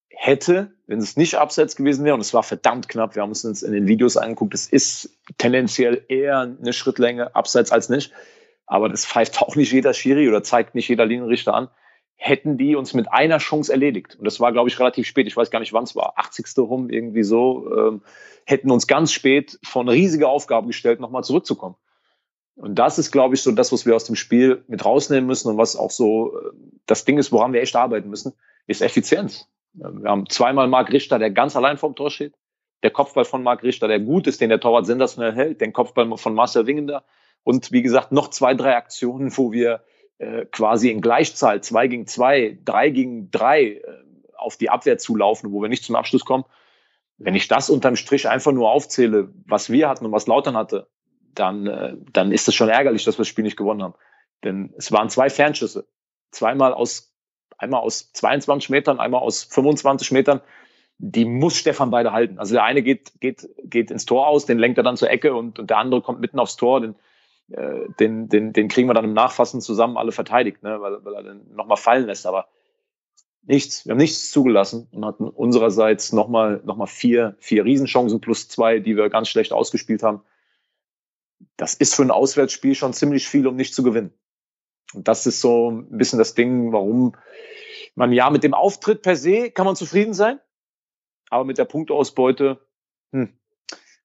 [0.09, 3.43] hätte, wenn es nicht abseits gewesen wäre, und es war verdammt knapp, wir haben uns
[3.61, 8.11] in den Videos angeguckt, es ist tendenziell eher eine Schrittlänge abseits als nicht
[8.69, 11.69] aber das pfeift auch nicht jeder Schiri oder zeigt nicht jeder Linienrichter an,
[12.15, 14.15] hätten die uns mit einer Chance erledigt.
[14.15, 15.25] Und das war, glaube ich, relativ spät.
[15.25, 16.13] Ich weiß gar nicht, wann es war.
[16.17, 16.45] 80.
[16.59, 17.67] rum, irgendwie so.
[17.75, 18.01] Ähm,
[18.45, 21.75] hätten uns ganz spät von riesige Aufgaben gestellt, nochmal zurückzukommen.
[22.55, 25.49] Und das ist, glaube ich, so das, was wir aus dem Spiel mit rausnehmen müssen
[25.49, 26.51] und was auch so äh,
[26.85, 28.33] das Ding ist, woran wir echt arbeiten müssen,
[28.67, 29.47] ist Effizienz.
[29.73, 32.35] Wir haben zweimal Marc Richter, der ganz allein vorm Tor steht.
[32.83, 35.61] Der Kopfball von Marc Richter, der gut ist, den der Torwart sensationell hält.
[35.61, 37.03] Den Kopfball von Marcel Wingender,
[37.49, 39.81] und wie gesagt, noch zwei, drei Aktionen, wo wir
[40.19, 43.81] äh, quasi in Gleichzahl zwei gegen zwei, drei gegen drei äh,
[44.37, 46.45] auf die Abwehr zulaufen, wo wir nicht zum Abschluss kommen.
[47.17, 50.89] Wenn ich das unterm Strich einfach nur aufzähle, was wir hatten und was Lautern hatte,
[51.33, 53.95] dann, äh, dann ist es schon ärgerlich, dass wir das Spiel nicht gewonnen haben.
[54.43, 55.87] Denn es waren zwei Fernschüsse.
[56.29, 57.15] Zweimal aus,
[57.57, 60.41] einmal aus 22 Metern, einmal aus 25 Metern.
[60.99, 62.37] Die muss Stefan beide halten.
[62.37, 65.33] Also der eine geht, geht, geht ins Tor aus, den lenkt er dann zur Ecke
[65.33, 66.81] und, und der andere kommt mitten aufs Tor.
[66.81, 66.93] Den,
[67.51, 70.81] äh, den, den, den kriegen wir dann im Nachfassen zusammen alle verteidigt, ne?
[70.81, 72.25] weil, weil er den nochmal fallen lässt.
[72.25, 72.47] Aber
[73.43, 78.47] nichts, wir haben nichts zugelassen und hatten unsererseits nochmal noch mal vier, vier Riesenchancen plus
[78.47, 80.21] zwei, die wir ganz schlecht ausgespielt haben.
[81.57, 84.13] Das ist für ein Auswärtsspiel schon ziemlich viel, um nicht zu gewinnen.
[84.93, 87.15] Und das ist so ein bisschen das Ding, warum
[87.95, 90.39] man ja mit dem Auftritt per se kann man zufrieden sein,
[91.29, 92.59] aber mit der Punkteausbeute,
[93.11, 93.33] hm,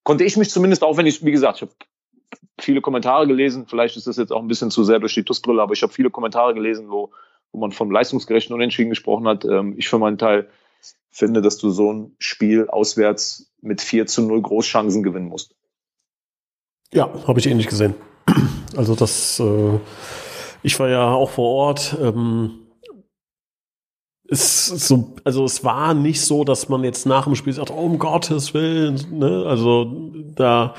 [0.02, 1.74] konnte ich mich zumindest, auch wenn ich, wie gesagt, ich habe
[2.58, 5.62] viele Kommentare gelesen, vielleicht ist das jetzt auch ein bisschen zu sehr durch die TUS-Brille,
[5.62, 7.10] aber ich habe viele Kommentare gelesen, wo,
[7.52, 9.44] wo man vom leistungsgerechten Unentschieden gesprochen hat.
[9.44, 10.48] Ähm, ich für meinen Teil
[11.10, 15.54] finde, dass du so ein Spiel auswärts mit 4 zu 0 Großchancen gewinnen musst.
[16.92, 17.94] Ja, habe ich ähnlich gesehen.
[18.76, 19.78] Also das, äh,
[20.62, 21.96] ich war ja auch vor Ort.
[22.00, 22.63] Ähm,
[24.28, 27.74] es, so, also es war nicht so, dass man jetzt nach dem Spiel sagt, oh,
[27.74, 29.00] um Gottes Willen.
[29.12, 29.44] Ne?
[29.46, 30.74] Also da,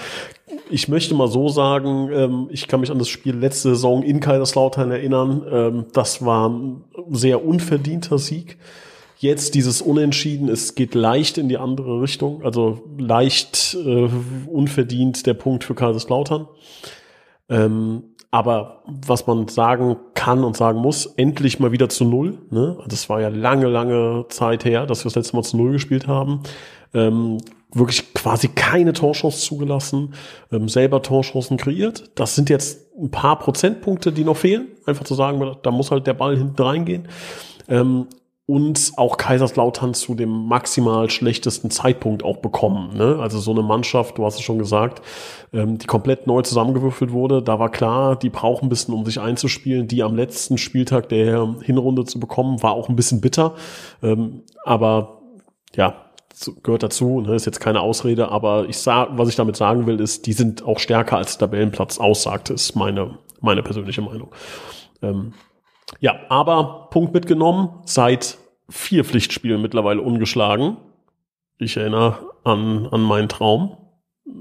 [0.69, 4.19] ich möchte mal so sagen, ähm, ich kann mich an das Spiel letzte Saison in
[4.19, 5.45] Kaiserslautern erinnern.
[5.49, 8.57] Ähm, das war ein sehr unverdienter Sieg
[9.19, 14.09] jetzt dieses Unentschieden, es geht leicht in die andere Richtung, also leicht äh,
[14.47, 16.47] unverdient der Punkt für Kaiserslautern.
[17.49, 22.39] Ähm, aber was man sagen kann und sagen muss, endlich mal wieder zu Null.
[22.49, 22.77] Ne?
[22.87, 26.07] Das war ja lange, lange Zeit her, dass wir das letzte Mal zu Null gespielt
[26.07, 26.41] haben.
[26.93, 27.37] Ähm,
[27.73, 30.13] wirklich quasi keine Torchance zugelassen,
[30.51, 32.11] ähm, selber Torchancen kreiert.
[32.15, 34.67] Das sind jetzt ein paar Prozentpunkte, die noch fehlen.
[34.85, 37.07] Einfach zu sagen, da muss halt der Ball hinten reingehen.
[37.67, 38.07] Ähm,
[38.47, 42.95] und auch Kaiserslautern zu dem maximal schlechtesten Zeitpunkt auch bekommen.
[42.95, 43.17] Ne?
[43.19, 45.01] Also so eine Mannschaft, du hast es schon gesagt,
[45.51, 47.41] ähm, die komplett neu zusammengewürfelt wurde.
[47.41, 49.87] Da war klar, die brauchen ein bisschen, um sich einzuspielen.
[49.87, 53.55] Die am letzten Spieltag der Hinrunde zu bekommen, war auch ein bisschen bitter.
[54.03, 55.21] Ähm, aber
[55.75, 56.05] ja,
[56.61, 57.33] gehört dazu, ne?
[57.33, 60.63] ist jetzt keine Ausrede, aber ich sag, was ich damit sagen will, ist, die sind
[60.63, 64.29] auch stärker als Tabellenplatz aussagt, ist meine, meine persönliche Meinung.
[65.01, 65.33] Ähm,
[65.99, 68.37] ja, aber Punkt mitgenommen, seit
[68.69, 70.77] vier Pflichtspielen mittlerweile ungeschlagen.
[71.57, 73.77] Ich erinnere an, an meinen Traum.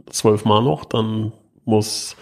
[0.07, 1.33] Zwölfmal noch, dann
[1.64, 2.16] muss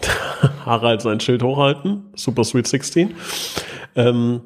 [0.66, 2.12] Harald sein Schild hochhalten.
[2.16, 3.14] Super Sweet 16.
[3.96, 4.42] Ähm,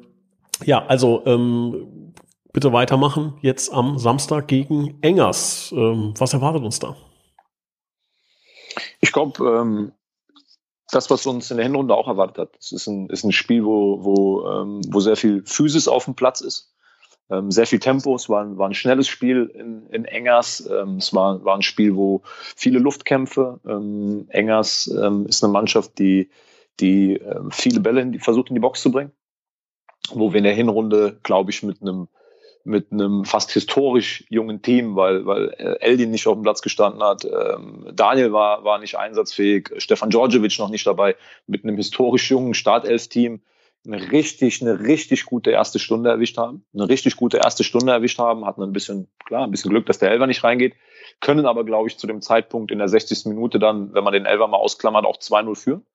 [0.63, 2.13] ja, also ähm,
[2.53, 3.35] bitte weitermachen.
[3.41, 5.73] Jetzt am Samstag gegen Engers.
[5.75, 6.95] Ähm, was erwartet uns da?
[9.01, 9.91] Ich glaube, ähm,
[10.91, 12.57] das, was uns in der Hinrunde auch erwartet hat.
[12.59, 16.15] Es ist ein, ist ein Spiel, wo, wo, ähm, wo sehr viel Physis auf dem
[16.15, 16.73] Platz ist,
[17.29, 18.15] ähm, sehr viel Tempo.
[18.15, 20.67] Es war ein, war ein schnelles Spiel in, in Engers.
[20.69, 22.21] Ähm, es war, war ein Spiel, wo
[22.55, 23.59] viele Luftkämpfe.
[23.67, 26.29] Ähm, Engers ähm, ist eine Mannschaft, die,
[26.79, 29.11] die ähm, viele Bälle in die, versucht in die Box zu bringen.
[30.11, 32.07] Wo wir in der Hinrunde, glaube ich, mit einem
[32.63, 37.01] mit einem fast historisch jungen Team, weil, weil äh, Eldin nicht auf dem Platz gestanden
[37.01, 41.15] hat, ähm, Daniel war, war nicht einsatzfähig, Stefan Djordjevic noch nicht dabei,
[41.47, 43.41] mit einem historisch jungen Startelf-Team
[43.85, 48.19] eine richtig, eine richtig gute erste Stunde erwischt haben, eine richtig gute erste Stunde erwischt
[48.19, 50.75] haben, hatten ein bisschen, klar, ein bisschen Glück, dass der Elfer nicht reingeht,
[51.21, 53.25] können aber, glaube ich, zu dem Zeitpunkt in der 60.
[53.25, 55.85] Minute dann, wenn man den Elfer mal ausklammert, auch 2-0 führen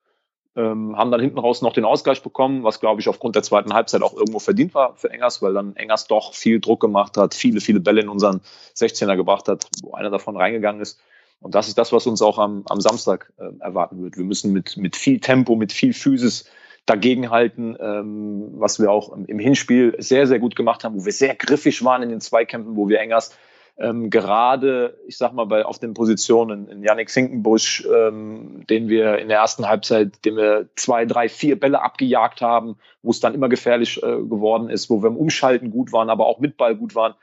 [0.56, 3.74] ähm, haben dann hinten raus noch den Ausgleich bekommen, was glaube ich aufgrund der zweiten
[3.74, 7.34] Halbzeit auch irgendwo verdient war für Engers, weil dann Engers doch viel Druck gemacht hat,
[7.34, 8.40] viele, viele Bälle in unseren
[8.76, 11.00] 16er gebracht hat, wo einer davon reingegangen ist.
[11.40, 14.16] Und das ist das, was uns auch am, am Samstag äh, erwarten wird.
[14.16, 16.48] Wir müssen mit, mit viel Tempo, mit viel Physis
[16.86, 21.34] dagegenhalten, ähm, was wir auch im Hinspiel sehr, sehr gut gemacht haben, wo wir sehr
[21.34, 23.36] griffig waren in den Zweikämpfen, wo wir Engers
[23.76, 29.18] ähm, gerade, ich sag mal, bei auf den Positionen in Yannick Finkenbusch, ähm, den wir
[29.18, 33.34] in der ersten Halbzeit, den wir zwei, drei, vier Bälle abgejagt haben, wo es dann
[33.34, 36.76] immer gefährlich äh, geworden ist, wo wir im Umschalten gut waren, aber auch mit Ball
[36.76, 37.14] gut waren.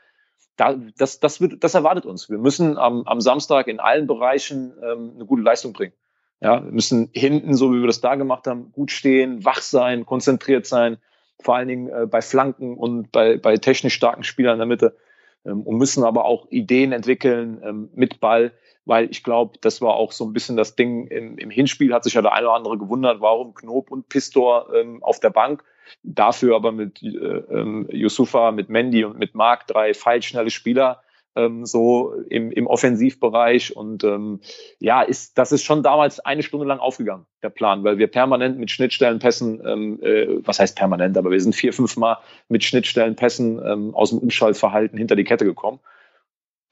[0.56, 2.28] Da, das, das, wird, das erwartet uns.
[2.28, 5.94] Wir müssen am, am Samstag in allen Bereichen ähm, eine gute Leistung bringen.
[6.40, 10.04] Ja, wir müssen hinten, so wie wir das da gemacht haben, gut stehen, wach sein,
[10.04, 10.98] konzentriert sein,
[11.40, 14.96] vor allen Dingen äh, bei Flanken und bei, bei technisch starken Spielern in der Mitte
[15.44, 18.52] und müssen aber auch Ideen entwickeln ähm, mit Ball,
[18.84, 22.04] weil ich glaube, das war auch so ein bisschen das Ding im, im Hinspiel, hat
[22.04, 25.64] sich ja der eine oder andere gewundert, warum Knob und Pistor ähm, auf der Bank,
[26.02, 31.02] dafür aber mit äh, ähm, Yusufa, mit Mendy und mit Marc drei feilschnelle Spieler,
[31.36, 33.76] ähm, so im, im Offensivbereich.
[33.76, 34.40] Und ähm,
[34.78, 38.58] ja, ist, das ist schon damals eine Stunde lang aufgegangen, der Plan, weil wir permanent
[38.58, 42.18] mit Schnittstellenpässen, ähm, äh, was heißt permanent, aber wir sind vier, fünf Mal
[42.48, 45.80] mit Schnittstellenpässen ähm, aus dem Umschaltverhalten hinter die Kette gekommen.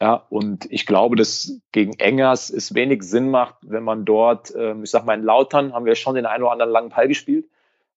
[0.02, 4.82] Ja, und ich glaube, dass gegen Engers es wenig Sinn macht, wenn man dort, ähm,
[4.82, 7.46] ich sag mal, in Lautern haben wir schon den einen oder anderen langen Ball gespielt,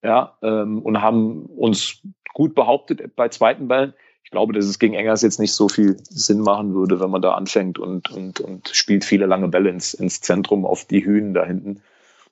[0.03, 2.01] ja, ähm, und haben uns
[2.33, 3.93] gut behauptet bei zweiten Bällen
[4.33, 7.35] glaube, dass es gegen Engers jetzt nicht so viel Sinn machen würde, wenn man da
[7.35, 11.45] anfängt und, und, und spielt viele lange Bälle ins, ins Zentrum auf die Hühnen da
[11.45, 11.81] hinten.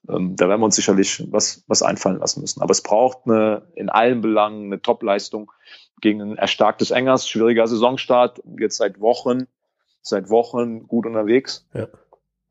[0.09, 2.61] Ähm, da werden wir uns sicherlich was, was einfallen lassen müssen.
[2.63, 5.51] Aber es braucht eine, in allen Belangen eine Top-Leistung
[6.01, 9.45] gegen ein erstarktes Engers, schwieriger Saisonstart, jetzt seit Wochen,
[10.01, 11.67] seit Wochen gut unterwegs.
[11.75, 11.87] Ja.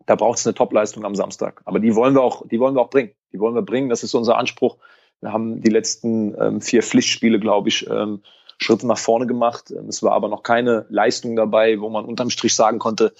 [0.06, 1.60] Da braucht es eine Top-Leistung am Samstag.
[1.64, 3.10] Aber die wollen wir auch, die wollen wir auch bringen.
[3.32, 3.88] Die wollen wir bringen.
[3.88, 4.76] Das ist unser Anspruch.
[5.20, 8.22] Wir haben die letzten ähm, vier Pflichtspiele, glaube ich, ähm,
[8.60, 9.70] Schritte nach vorne gemacht.
[9.70, 13.12] Ähm, es war aber noch keine Leistung dabei, wo man unterm Strich sagen konnte,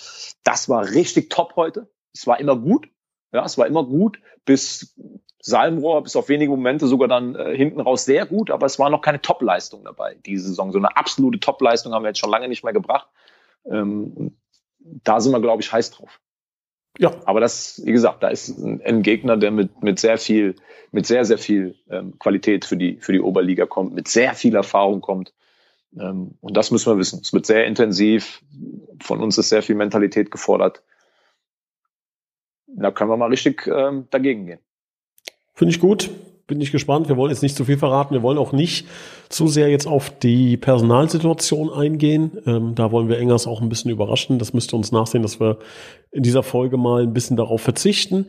[0.45, 1.89] das war richtig top heute.
[2.15, 2.89] Es war immer gut.
[3.33, 4.97] Ja, es war immer gut, bis
[5.41, 8.91] Salmrohr, bis auf wenige Momente sogar dann äh, hinten raus sehr gut, aber es war
[8.91, 10.73] noch keine Top-Leistung dabei, diese Saison.
[10.73, 13.09] So eine absolute Top-Leistung haben wir jetzt schon lange nicht mehr gebracht.
[13.65, 14.37] Ähm,
[14.79, 16.21] da sind wir, glaube ich, heiß drauf.
[16.99, 17.15] Ja.
[17.25, 20.57] Aber das, wie gesagt, da ist ein, ein Gegner, der mit, mit sehr viel,
[20.93, 24.55] mit sehr, sehr viel ähm, Qualität für die, für die Oberliga kommt, mit sehr viel
[24.55, 25.33] Erfahrung kommt.
[25.99, 27.21] Ähm, und das müssen wir wissen.
[27.23, 28.43] Es wird sehr intensiv.
[29.01, 30.83] Von uns ist sehr viel Mentalität gefordert.
[32.67, 34.61] Da können wir mal richtig ähm, dagegen gehen.
[35.55, 36.11] Finde ich gut
[36.51, 37.09] bin ich gespannt.
[37.09, 38.13] Wir wollen jetzt nicht zu viel verraten.
[38.13, 38.87] Wir wollen auch nicht
[39.29, 42.39] zu sehr jetzt auf die Personalsituation eingehen.
[42.45, 44.41] Ähm, da wollen wir Engers auch ein bisschen überraschen.
[44.41, 45.59] Das müsste uns nachsehen, dass wir
[46.11, 48.27] in dieser Folge mal ein bisschen darauf verzichten.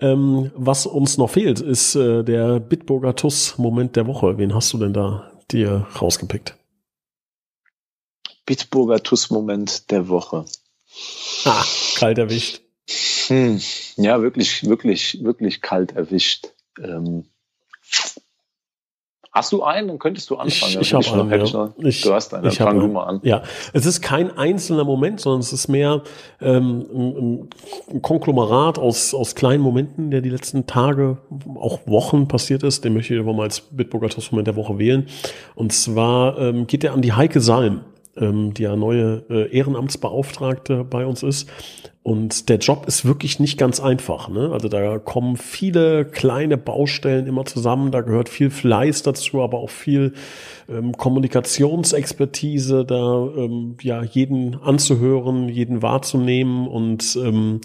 [0.00, 4.36] Ähm, was uns noch fehlt, ist äh, der Bitburger Tuss-Moment der Woche.
[4.36, 6.56] Wen hast du denn da dir rausgepickt?
[8.46, 10.44] Bitburger Tuss-Moment der Woche.
[11.44, 12.62] Ah, kalt erwischt.
[13.28, 13.60] Hm,
[13.96, 16.48] ja, wirklich, wirklich, wirklich kalt erwischt.
[16.82, 17.26] Ähm,
[19.32, 19.86] Hast du einen?
[19.86, 20.72] Dann könntest du anfangen.
[20.80, 21.46] Ich, ich habe einen.
[21.46, 21.74] Ja.
[21.78, 22.42] Ich, du hast einen.
[22.42, 23.20] Dann fang du mal an.
[23.22, 26.02] Ja, es ist kein einzelner Moment, sondern es ist mehr
[26.40, 27.48] ähm,
[27.88, 31.18] ein, Konglomerat aus, aus kleinen Momenten, der die letzten Tage,
[31.54, 32.84] auch Wochen passiert ist.
[32.84, 35.06] Den möchte ich aber mal als Bitburger Toastmoment der Woche wählen.
[35.54, 37.82] Und zwar ähm, geht der an die Heike Salm
[38.16, 41.48] ähm, die ja neue äh, Ehrenamtsbeauftragte bei uns ist.
[42.02, 44.30] Und der Job ist wirklich nicht ganz einfach.
[44.30, 44.50] Ne?
[44.52, 47.90] Also da kommen viele kleine Baustellen immer zusammen.
[47.90, 50.14] Da gehört viel Fleiß dazu, aber auch viel
[50.68, 57.60] ähm, Kommunikationsexpertise, da ähm, ja jeden anzuhören, jeden wahrzunehmen und ähm,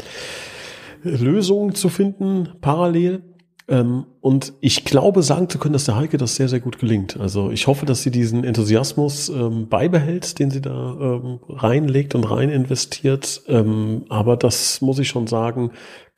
[1.02, 3.22] Lösungen zu finden parallel.
[3.68, 7.20] Ähm, und ich glaube, sagen zu können, dass der Heike das sehr, sehr gut gelingt.
[7.20, 12.24] Also ich hoffe, dass sie diesen Enthusiasmus ähm, beibehält, den sie da ähm, reinlegt und
[12.26, 13.42] rein investiert.
[13.48, 15.72] Ähm, aber das muss ich schon sagen,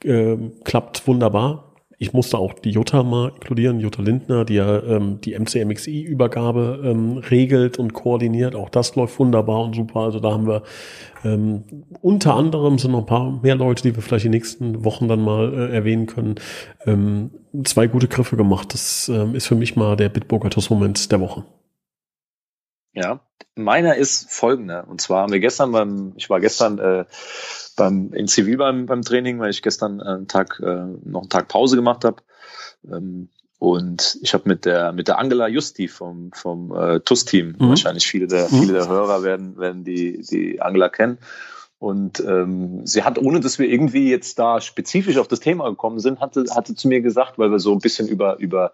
[0.04, 1.67] äh, klappt wunderbar
[2.00, 7.18] ich musste auch die Jutta mal inkludieren, Jutta Lindner, die ja ähm, die MCMXI-Übergabe ähm,
[7.18, 8.56] regelt und koordiniert.
[8.56, 10.02] Auch das läuft wunderbar und super.
[10.02, 10.62] Also da haben wir
[11.24, 11.64] ähm,
[12.02, 15.24] unter anderem sind noch ein paar mehr Leute, die wir vielleicht die nächsten Wochen dann
[15.24, 16.36] mal äh, erwähnen können.
[16.86, 17.32] Ähm,
[17.64, 18.74] zwei gute Griffe gemacht.
[18.74, 21.46] Das ähm, ist für mich mal der Bitburger Toss-Moment der Woche.
[22.94, 23.22] Ja,
[23.56, 24.88] meiner ist folgender.
[24.88, 27.06] Und zwar haben wir gestern beim, ich war gestern äh,
[27.78, 31.48] beim in Zivil beim, beim Training, weil ich gestern einen Tag äh, noch einen Tag
[31.48, 32.22] Pause gemacht habe.
[32.92, 37.70] Ähm, und ich habe mit der mit der Angela Justi vom vom äh, TUS-Team, mhm.
[37.70, 38.60] wahrscheinlich viele der mhm.
[38.60, 41.18] viele der Hörer werden werden die die Angela kennen.
[41.80, 46.00] Und ähm, sie hat, ohne dass wir irgendwie jetzt da spezifisch auf das Thema gekommen
[46.00, 48.72] sind, hatte, hatte zu mir gesagt, weil wir so ein bisschen über, über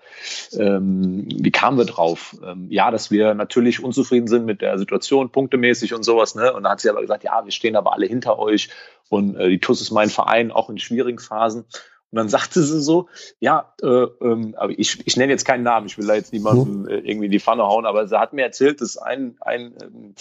[0.54, 2.34] ähm, wie kamen wir drauf?
[2.46, 6.36] Ähm, ja, dass wir natürlich unzufrieden sind mit der Situation, punktemäßig und sowas.
[6.36, 6.54] Ne?
[6.54, 8.70] Und dann hat sie aber gesagt, ja, wir stehen aber alle hinter euch
[9.10, 11.66] und äh, die TUS ist mein Verein, auch in schwierigen Phasen.
[12.13, 13.08] Und dann sagte sie so,
[13.39, 16.88] ja, äh, ähm, aber ich, ich nenne jetzt keinen Namen, ich will da jetzt niemandem
[16.88, 20.13] äh, irgendwie in die Pfanne hauen, aber sie hat mir erzählt, dass ein, ein ähm,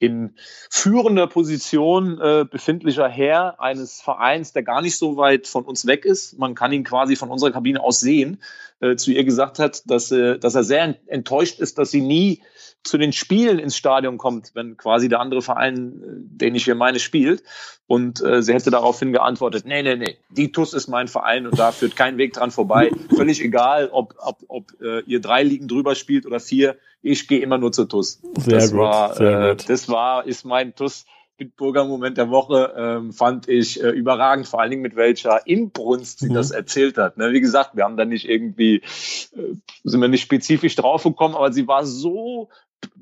[0.00, 0.34] in
[0.68, 6.04] führender Position äh, befindlicher Herr eines Vereins, der gar nicht so weit von uns weg
[6.04, 8.42] ist, man kann ihn quasi von unserer Kabine aus sehen,
[8.80, 12.42] äh, zu ihr gesagt hat, dass, äh, dass er sehr enttäuscht ist, dass sie nie
[12.82, 16.06] zu den Spielen ins Stadion kommt, wenn quasi der andere Verein, äh,
[16.38, 17.42] den ich hier meine, spielt.
[17.86, 21.58] Und äh, sie hätte daraufhin geantwortet, nee, nee, nee, die TUS ist mein Verein und
[21.58, 22.90] da führt kein Weg dran vorbei.
[23.14, 27.40] Völlig egal, ob, ob, ob äh, ihr drei Ligen drüber spielt oder vier, ich gehe
[27.40, 28.20] immer nur zur TUS.
[28.38, 29.68] Sehr das gut, war, sehr äh, gut.
[29.68, 31.06] das war, ist mein TUS
[31.36, 36.20] Bitburger Moment der Woche ähm, fand ich äh, überragend, vor allen Dingen mit welcher Inbrunst
[36.20, 36.34] sie mhm.
[36.34, 37.18] das erzählt hat.
[37.18, 37.32] Ne?
[37.32, 41.68] Wie gesagt, wir haben da nicht irgendwie, äh, sind wir nicht spezifisch draufgekommen, aber sie
[41.68, 42.48] war so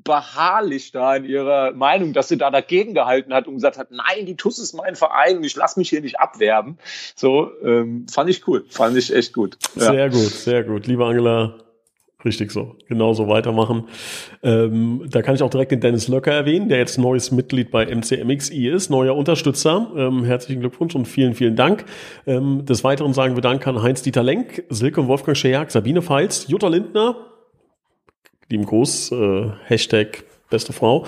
[0.03, 4.25] beharrlich da in ihrer Meinung, dass sie da dagegen gehalten hat und gesagt hat, nein,
[4.25, 6.77] die TUS ist mein Verein und ich lasse mich hier nicht abwerben.
[7.15, 9.57] So, ähm, fand ich cool, fand ich echt gut.
[9.75, 9.91] Ja.
[9.91, 10.87] Sehr gut, sehr gut.
[10.87, 11.55] Liebe Angela,
[12.25, 12.75] richtig so.
[12.87, 13.85] Genauso weitermachen.
[14.43, 17.85] Ähm, da kann ich auch direkt den Dennis Löcker erwähnen, der jetzt neues Mitglied bei
[17.85, 19.91] MCMXI ist, neuer Unterstützer.
[19.95, 21.85] Ähm, herzlichen Glückwunsch und vielen, vielen Dank.
[22.25, 26.47] Ähm, des Weiteren sagen wir Dank an Heinz-Dieter Lenk, Silke und Wolfgang Scheak, Sabine Feils,
[26.47, 27.15] Jutta Lindner,
[28.49, 31.05] lieben Gruß, äh, Hashtag beste Frau.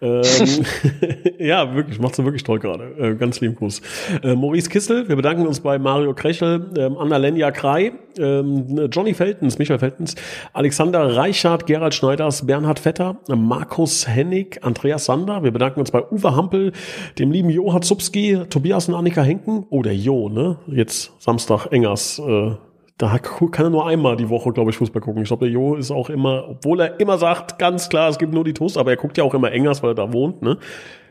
[0.00, 0.22] Ähm,
[1.38, 2.84] ja, wirklich, macht sie wirklich toll gerade.
[2.98, 3.80] Äh, ganz lieben Gruß.
[4.22, 9.58] Äh, Maurice Kissel, wir bedanken uns bei Mario Krechel, ähm, Anna-Lenja Krei, ähm, Johnny Feltens,
[9.58, 10.14] Michael Feltens,
[10.52, 15.42] Alexander Reichert, Gerald Schneiders, Bernhard Vetter, Markus Hennig, Andreas Sander.
[15.42, 16.72] Wir bedanken uns bei Uwe Hampel,
[17.18, 19.66] dem lieben Jo Hatzubski, Tobias und Annika Henken.
[19.70, 20.58] Oh, der Jo, ne?
[20.66, 22.18] Jetzt Samstag Engers.
[22.18, 22.52] Äh,
[22.98, 25.22] da kann er nur einmal die Woche, glaube ich, Fußball gucken.
[25.22, 28.32] Ich glaube, der Jo ist auch immer, obwohl er immer sagt, ganz klar, es gibt
[28.32, 30.58] nur die TUS, aber er guckt ja auch immer Engers, weil er da wohnt, ne?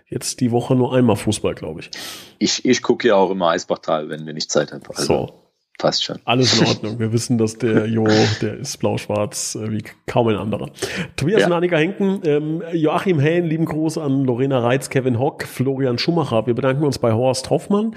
[0.08, 1.92] Jetzt die Woche nur einmal Fußball, glaube ich.
[2.38, 4.84] Ich, ich gucke ja auch immer Eisbachtal, wenn wir nicht Zeit haben.
[4.90, 5.43] Also, so.
[5.80, 6.20] Passt schon.
[6.26, 7.00] Alles in Ordnung.
[7.00, 8.06] Wir wissen, dass der Jo,
[8.42, 10.70] der ist blau-schwarz äh, wie kaum ein anderer.
[11.16, 11.50] Tobias ja.
[11.50, 16.46] Nanika Henken, ähm, Joachim Hellen, lieben Gruß an Lorena Reitz, Kevin Hock, Florian Schumacher.
[16.46, 17.96] Wir bedanken uns bei Horst Hoffmann,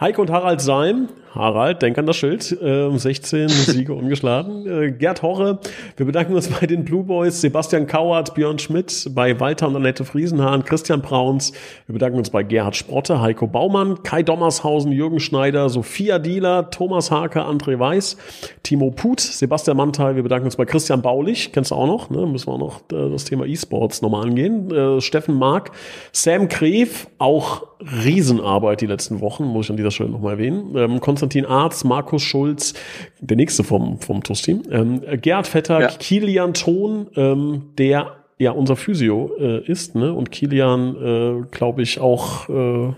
[0.00, 2.50] Heike und Harald Seim, Harald, denk an das Schild.
[2.60, 4.66] Äh, 16 Siege ungeschlagen.
[4.66, 5.60] Äh, Gerd Horre.
[5.96, 10.04] Wir bedanken uns bei den Blue Boys, Sebastian Kauert, Björn Schmidt, bei Walter und Annette
[10.04, 11.52] Friesenhahn, Christian Brauns.
[11.86, 17.10] Wir bedanken uns bei Gerhard Sprotte, Heiko Baumann, Kai Dommershausen, Jürgen Schneider, Sophia Dieler, Thomas
[17.28, 18.16] Hake, André Weiß,
[18.62, 20.16] Timo Put, Sebastian Mantel.
[20.16, 21.52] Wir bedanken uns bei Christian Baulich.
[21.52, 22.10] Kennst du auch noch?
[22.10, 22.26] Ne?
[22.26, 24.70] Müssen wir auch noch äh, das Thema E-Sports nochmal angehen.
[24.70, 25.72] Äh, Steffen Mark,
[26.12, 30.74] Sam Kref, auch Riesenarbeit die letzten Wochen, muss ich an dieser Stelle nochmal erwähnen.
[30.76, 32.74] Ähm, Konstantin Arz, Markus Schulz,
[33.20, 34.62] der nächste vom, vom TUS-Team.
[34.70, 35.88] Ähm, Gerhard Vetter, ja.
[35.88, 40.12] Kilian Thon, ähm, der ja unser Physio äh, ist, ne?
[40.12, 42.92] Und Kilian, äh, glaube ich, auch äh,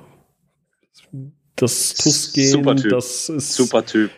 [1.61, 4.11] das TUS-Gen, das ist super Typ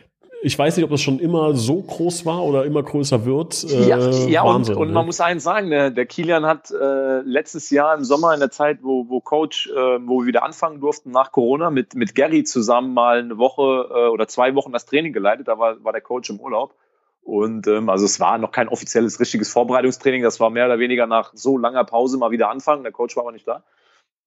[0.44, 3.64] ich weiß nicht, ob das schon immer so groß war oder immer größer wird.
[3.64, 4.94] Äh, ja, ja Wahnsinn, und, und ne?
[4.94, 8.50] man muss eins sagen, der, der Kilian hat äh, letztes Jahr im Sommer in der
[8.50, 12.42] Zeit, wo, wo Coach, äh, wo wir wieder anfangen durften nach Corona, mit, mit Gary
[12.42, 15.46] zusammen mal eine Woche äh, oder zwei Wochen das Training geleitet.
[15.46, 16.74] Da war, war der Coach im Urlaub.
[17.22, 20.24] Und ähm, also es war noch kein offizielles, richtiges Vorbereitungstraining.
[20.24, 22.82] Das war mehr oder weniger nach so langer Pause mal wieder anfangen.
[22.82, 23.62] Der Coach war aber nicht da.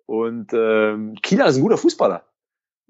[0.06, 2.24] Und ähm, Kilian ist ein guter Fußballer.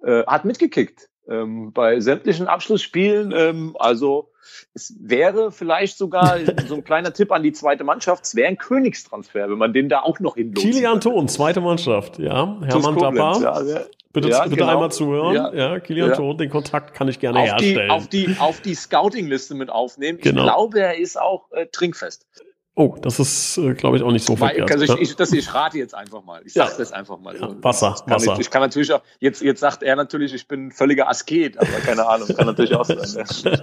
[0.06, 3.34] Äh, hat mitgekickt ähm, bei sämtlichen Abschlussspielen.
[3.36, 4.30] Ähm, also
[4.76, 6.38] es wäre vielleicht sogar
[6.68, 9.89] so ein kleiner Tipp an die zweite Mannschaft, es wäre ein Königstransfer, wenn man den
[9.89, 10.64] da auch noch hinlotst.
[10.64, 12.60] Kilian Thon, zweite Mannschaft, ja.
[12.62, 13.41] Hermann.
[13.41, 13.82] Ja, ja.
[14.14, 14.72] Bitte, ja, bitte genau.
[14.72, 15.36] einmal zuhören.
[15.36, 16.16] Ja, ja Kilian ja.
[16.16, 17.88] Thon, den Kontakt kann ich gerne auf herstellen.
[17.88, 20.20] Die, auf die, auf die Scouting-Liste mit aufnehmen.
[20.22, 20.41] Genau.
[20.41, 22.28] Ich glaube, er ist auch äh, trinkfest.
[22.78, 24.71] Oh, das ist, äh, glaube ich, auch nicht so Weil, verkehrt.
[24.71, 26.41] Also ich, ich, das, ich rate jetzt einfach mal.
[26.45, 26.78] Ich sage ja.
[26.78, 27.34] das einfach mal.
[27.39, 28.34] Ja, Wasser, Wasser.
[28.34, 31.69] Ich, ich, kann natürlich auch, jetzt, jetzt sagt er natürlich, ich bin völliger Asket, aber
[31.86, 32.99] keine Ahnung, kann natürlich auch sein.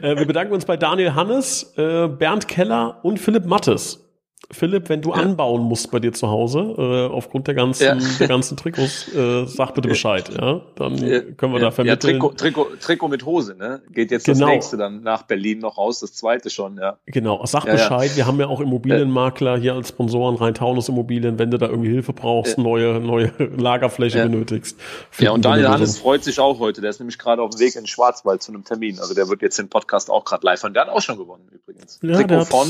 [0.00, 4.07] äh, wir bedanken uns bei Daniel Hannes, äh, Bernd Keller und Philipp Mattes.
[4.50, 5.16] Philipp, wenn du ja.
[5.16, 7.98] anbauen musst bei dir zu Hause, äh, aufgrund der ganzen, ja.
[8.18, 10.62] der ganzen Trikots, äh, sag bitte Bescheid, ja.
[10.76, 10.96] Dann
[11.36, 12.14] können wir da vermitteln.
[12.14, 13.82] Ja, Trikot, Trikot, Trikot mit Hose, ne?
[13.90, 14.46] Geht jetzt genau.
[14.46, 16.98] das nächste dann nach Berlin noch raus, das zweite schon, ja.
[17.06, 18.16] Genau, sag Bescheid.
[18.16, 22.14] Wir haben ja auch Immobilienmakler hier als Sponsoren, Rhein-Taunus Immobilien, wenn du da irgendwie Hilfe
[22.14, 24.78] brauchst, neue, neue Lagerfläche benötigst.
[25.18, 26.80] Ja, und Daniel Hannes freut sich auch heute.
[26.80, 28.98] Der ist nämlich gerade auf dem Weg in den Schwarzwald zu einem Termin.
[28.98, 30.72] Also der wird jetzt den Podcast auch gerade live hören.
[30.72, 31.98] Der hat auch schon gewonnen übrigens.
[32.02, 32.68] Ja, Trikot von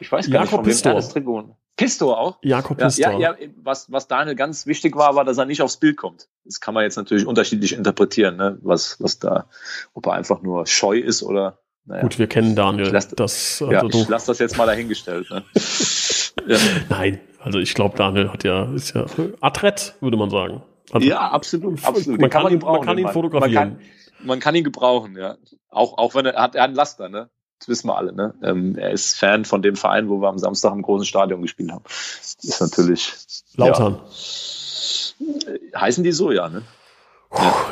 [0.00, 1.56] ich weiß gar Jakob nicht, von wem Pistor.
[1.76, 2.38] Pistor auch?
[2.42, 3.12] Jakob Pistor.
[3.12, 6.28] Ja, ja, was, was Daniel ganz wichtig war, war, dass er nicht aufs Bild kommt.
[6.44, 8.58] Das kann man jetzt natürlich unterschiedlich interpretieren, ne?
[8.62, 9.46] was, was da,
[9.94, 11.58] ob er einfach nur scheu ist oder.
[11.86, 12.02] Naja.
[12.02, 12.86] Gut, wir kennen Daniel.
[12.86, 15.30] Ich lass, das, also ja, ich lasse das jetzt mal dahingestellt.
[15.30, 15.42] Ne?
[16.46, 16.58] ja.
[16.90, 19.06] Nein, also ich glaube, Daniel hat ja, ist ja
[19.40, 20.62] adrett, würde man sagen.
[20.92, 22.20] Also, ja, absolut, absolut.
[22.20, 23.54] Man kann, kann, ihn, man kann ihn fotografieren.
[23.54, 25.36] Man kann, man kann ihn gebrauchen, ja.
[25.70, 27.30] Auch, auch wenn er, er hat er einen Laster, ne?
[27.60, 28.12] Das wissen wir alle.
[28.14, 28.34] Ne?
[28.42, 31.70] Ähm, er ist Fan von dem Verein, wo wir am Samstag im großen Stadion gespielt
[31.70, 31.84] haben.
[31.86, 33.12] Ist natürlich.
[33.54, 34.00] Lautern.
[34.00, 35.80] Ja.
[35.80, 36.62] Heißen die so, ja, ne?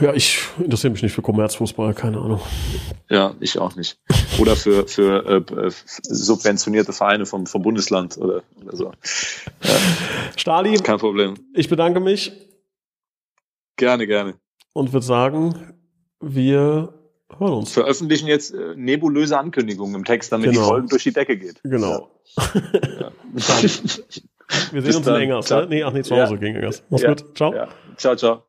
[0.01, 0.12] Ja.
[0.14, 2.41] ich interessiere mich nicht für Kommerzfußball, keine Ahnung.
[3.09, 3.99] Ja, ich auch nicht.
[4.39, 5.70] Oder für, für äh,
[6.03, 8.93] subventionierte Vereine vom, vom Bundesland oder, oder so.
[9.62, 9.74] Ja.
[10.36, 10.76] Stali.
[10.76, 11.34] Kein Problem.
[11.55, 12.32] Ich bedanke mich.
[13.76, 14.34] Gerne, gerne.
[14.74, 15.74] Und würde sagen,
[16.20, 16.97] wir
[17.39, 17.72] hören uns.
[17.72, 20.62] Veröffentlichen jetzt äh, nebulöse Ankündigungen im Text, damit genau.
[20.62, 21.61] die Folge durch die Decke geht.
[21.62, 22.11] Genau.
[22.37, 23.12] Ja.
[24.72, 25.16] Wir sehen Bis uns dann.
[25.16, 25.66] in Engers, ne?
[25.68, 26.41] Nee, ach nee, zu Hause ja.
[26.41, 26.83] gegen Engers.
[26.89, 27.11] Mach's ja.
[27.11, 27.37] gut.
[27.37, 27.55] Ciao.
[27.97, 28.45] Ciao, ciao.